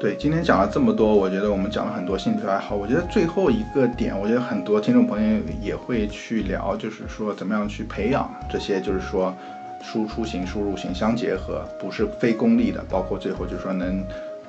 [0.00, 2.76] 对今天讲了这么多，我觉得我们讲了很多兴趣爱好。
[2.76, 9.34] 我觉得最后一个点，我觉得很多听众朋友也会去聊，就是说怎么样去培养这些，就是说
[9.82, 14.04] 输出型、输入型相结合，不是非功利的，包括最后就是说能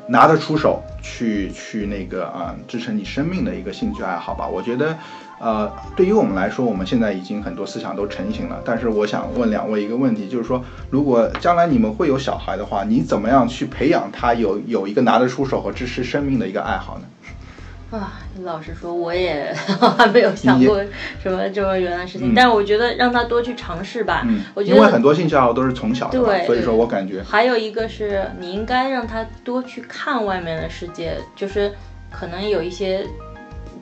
[0.05, 4.47] 拿得出手去去那个啊、支撑你生命的一个兴趣爱好吧。
[4.47, 4.95] 我觉得。
[5.39, 8.61] 呃，对于我们来说，我们现在已经很多思想都成型了。
[8.65, 17.97] 但是我想问两位一个问题，就是说，如果将来你们会有小孩的话，你怎么样去培养他有有一个拿得出手和支持生命的一个爱好呢？
[17.97, 19.55] 啊，老实说，我也
[19.97, 20.79] 还没有想过
[21.23, 24.23] 什么这么远的事情，但是我觉得让他多去尝试吧。
[24.27, 31.71] 嗯，我觉得因为很多兴趣爱好都是从小对所以说我感觉，还有一个是你应该让他多去看外面的世界，就是
[32.11, 33.07] 可能有一些。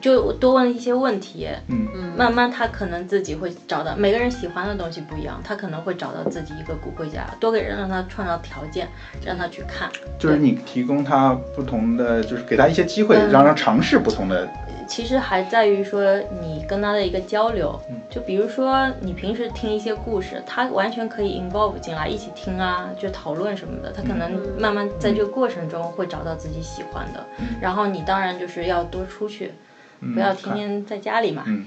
[0.00, 8.88] 就多问一些问题，嗯嗯慢慢他可能自己会找到每个人喜欢的东西不一样，他可能会找到自己一个骨灰家，多给人让他创造条件，
[9.24, 9.88] 让他去看。
[10.18, 14.48] 就是你提供他不同的，就是给他一些机会，嗯让他尝试不同的。
[14.86, 16.02] 其实还在于说
[16.40, 27.22] 你跟他的一个交流，嗯就比如说你平时听一些故事，他完全可以 involve 进来一起听啊，就讨论什么的，他可能慢慢在这个过程中会找到自己喜欢的。
[27.38, 29.52] 嗯然后你当然就是要多出去，
[30.00, 31.44] 不要天天在家里嘛。
[31.46, 31.64] 嗯，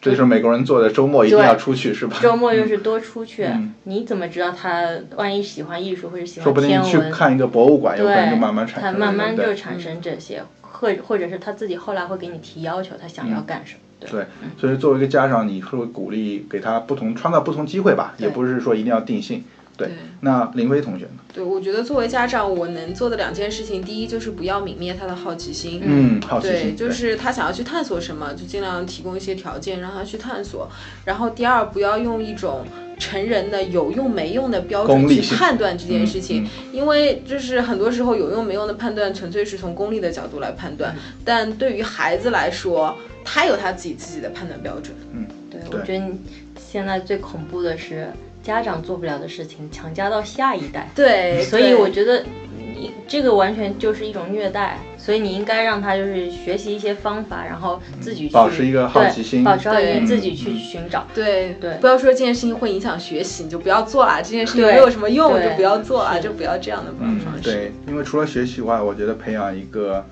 [0.00, 2.16] 这就是美国人做的，周末一定要出去，是吧？
[2.20, 6.82] 周末就是多出去，嗯你怎么知道他万一喜欢艺术或者喜欢说不定？
[6.82, 13.80] 去看一个博物馆，有可能就，慢慢产生他，慢慢就产生这些，或或者是他自己后来会给你提要求，他想要干什么。
[14.00, 14.26] 对对，
[14.58, 19.44] 所以作为一个家长，你会鼓励给他不同创造不同机会吧，也不是说一定要定性。
[19.80, 21.10] 对，对那林飞同学呢？
[21.32, 25.80] 对，我觉得作为家长，我能做的两件事情，第一就是不要泯灭他的好奇心。
[25.84, 30.70] 嗯，好奇对，就是他想要去探索什么，就尽量提供一些条件让他去探索。
[31.04, 32.64] 然后第二，不要用一种
[32.98, 44.94] 成人的有用没用的标准去判断这件事情，嗯因为就是很多时候有用没用的判断纯粹是从功利的角度来判嗯断，但对于孩子来说，他有他自己自己的判断标准。
[45.12, 46.20] 嗯，对我觉得你
[46.58, 48.08] 现在最恐怖的是
[48.42, 52.24] 家长做不了的事情强加到下一代，对，所以我觉得
[52.56, 54.78] 你这个完全就是一种虐待。
[55.00, 59.40] 所以你应该让他就是学习一些方法，然后自己去保持一个好奇心。
[59.40, 61.06] 对保持好奇心，自己去寻找。
[61.14, 61.72] 对对。
[61.80, 67.42] 不要说这件事情会影响学习，你就不要做啦；这件事情没有什么用，就不要做啊，就不要这样的嗯方式。
[67.42, 70.04] 对，因为除了学习外，我觉得培养一个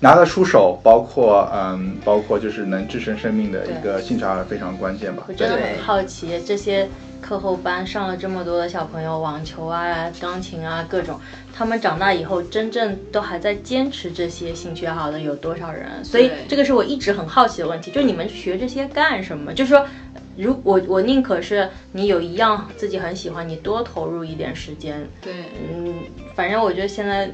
[0.00, 5.24] 拿得出手，包括嗯，包括就是能支撑生命的一个兴趣爱好非常关键吧。
[5.28, 6.88] 我真的很好奇，这些
[7.20, 11.20] 课后班上了这么多的小朋友，网球啊、钢琴啊各种，
[11.54, 16.02] 他们长大以后真正都还在坚持这些兴趣爱好的有多少人？
[16.02, 19.52] 所以这个是我一直很好奇的问题，就是你们学这些干什么？
[19.52, 19.86] 就是说。
[20.36, 25.06] 如我我宁可是你有一样自己很喜欢，你多投入一点时间。
[25.20, 25.32] 对
[25.70, 25.94] 嗯，
[26.34, 27.30] 反正我觉得现在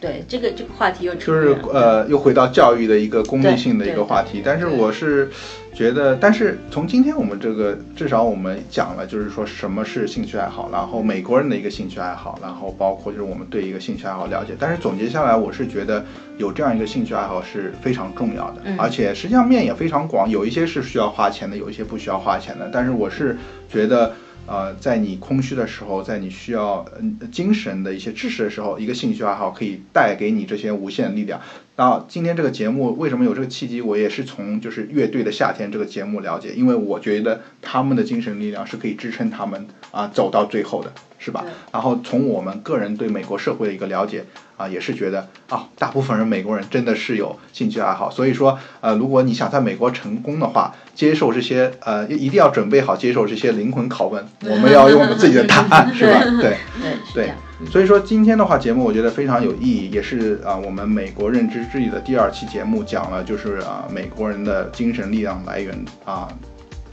[0.00, 4.40] 对这个这个话题又就是呃，又回到教育的一个功利性的一个话题。
[4.44, 5.28] 但是我是
[5.74, 14.54] 觉得，但是从今天我们这个至少我们讲了，就是说什么是兴趣爱好，然后美国人的一个兴趣爱好，然后包括就是我们对一个兴趣爱好了解。
[14.58, 16.04] 但是总结下来，我是觉得
[16.36, 22.70] 有这样一个兴趣爱好是非常重要的，嗯而且实际上面也非常广，有一些是需要花钱的，有一些不需要花钱的。
[22.72, 23.36] 但是我是
[23.68, 24.12] 觉得。
[24.48, 31.38] 呃，在你空虚的时候，在你需要嗯精神的一些支持的时候，一个兴趣爱好可以带给你这些无限的力量。
[31.78, 33.80] 那今天这个节目为什么有这个契机？
[33.80, 41.44] 我也是从就是乐队的夏天这个节目了解，因为我觉得他们的精神力量是可以支撑他们啊走到最后的，是吧？
[41.72, 44.24] 然后从我们个人对美国社会的一个了解
[44.56, 56.24] 啊，也是觉得啊，大部分人美国人真的是有兴趣爱好，所以说呃，如果你想在美国成功的话，接受这些呃一定要准备好接受这些灵魂拷问， 我们要用我们自己的答案，是吧？
[56.42, 56.56] 对。
[56.82, 57.36] 对对样。
[57.66, 66.28] 所以说今天的话节目我觉得非常有意义，也是啊、我们美国认知之旅的第二期节目讲了就是啊、美国人的精神力量来源啊。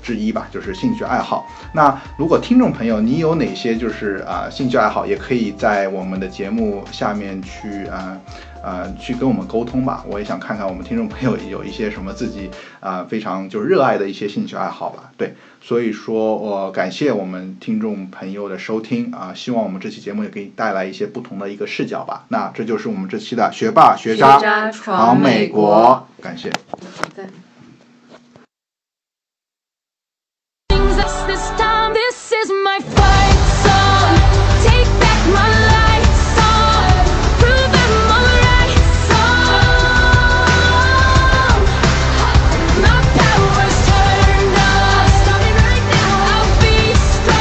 [0.01, 1.47] 之一吧，就是兴趣爱好。
[1.73, 8.15] 那如果听众朋友你有哪些就是啊、兴趣爱好，也可以在我们的节目下面去啊
[8.65, 10.03] 呃去跟我们沟通吧。
[10.07, 12.49] 我也想看看我们听众朋友有一些什么自己
[12.79, 15.11] 啊、非常就热爱的一些兴趣爱好吧。
[15.15, 22.25] 对，所以说我、感谢我们听众朋友的收听啊、希望我们这期节目也可以带来一些不同的一个视角吧。
[22.29, 26.51] 那这就是我们这期的学霸学渣闯美国，感谢。
[31.93, 32.79] This is my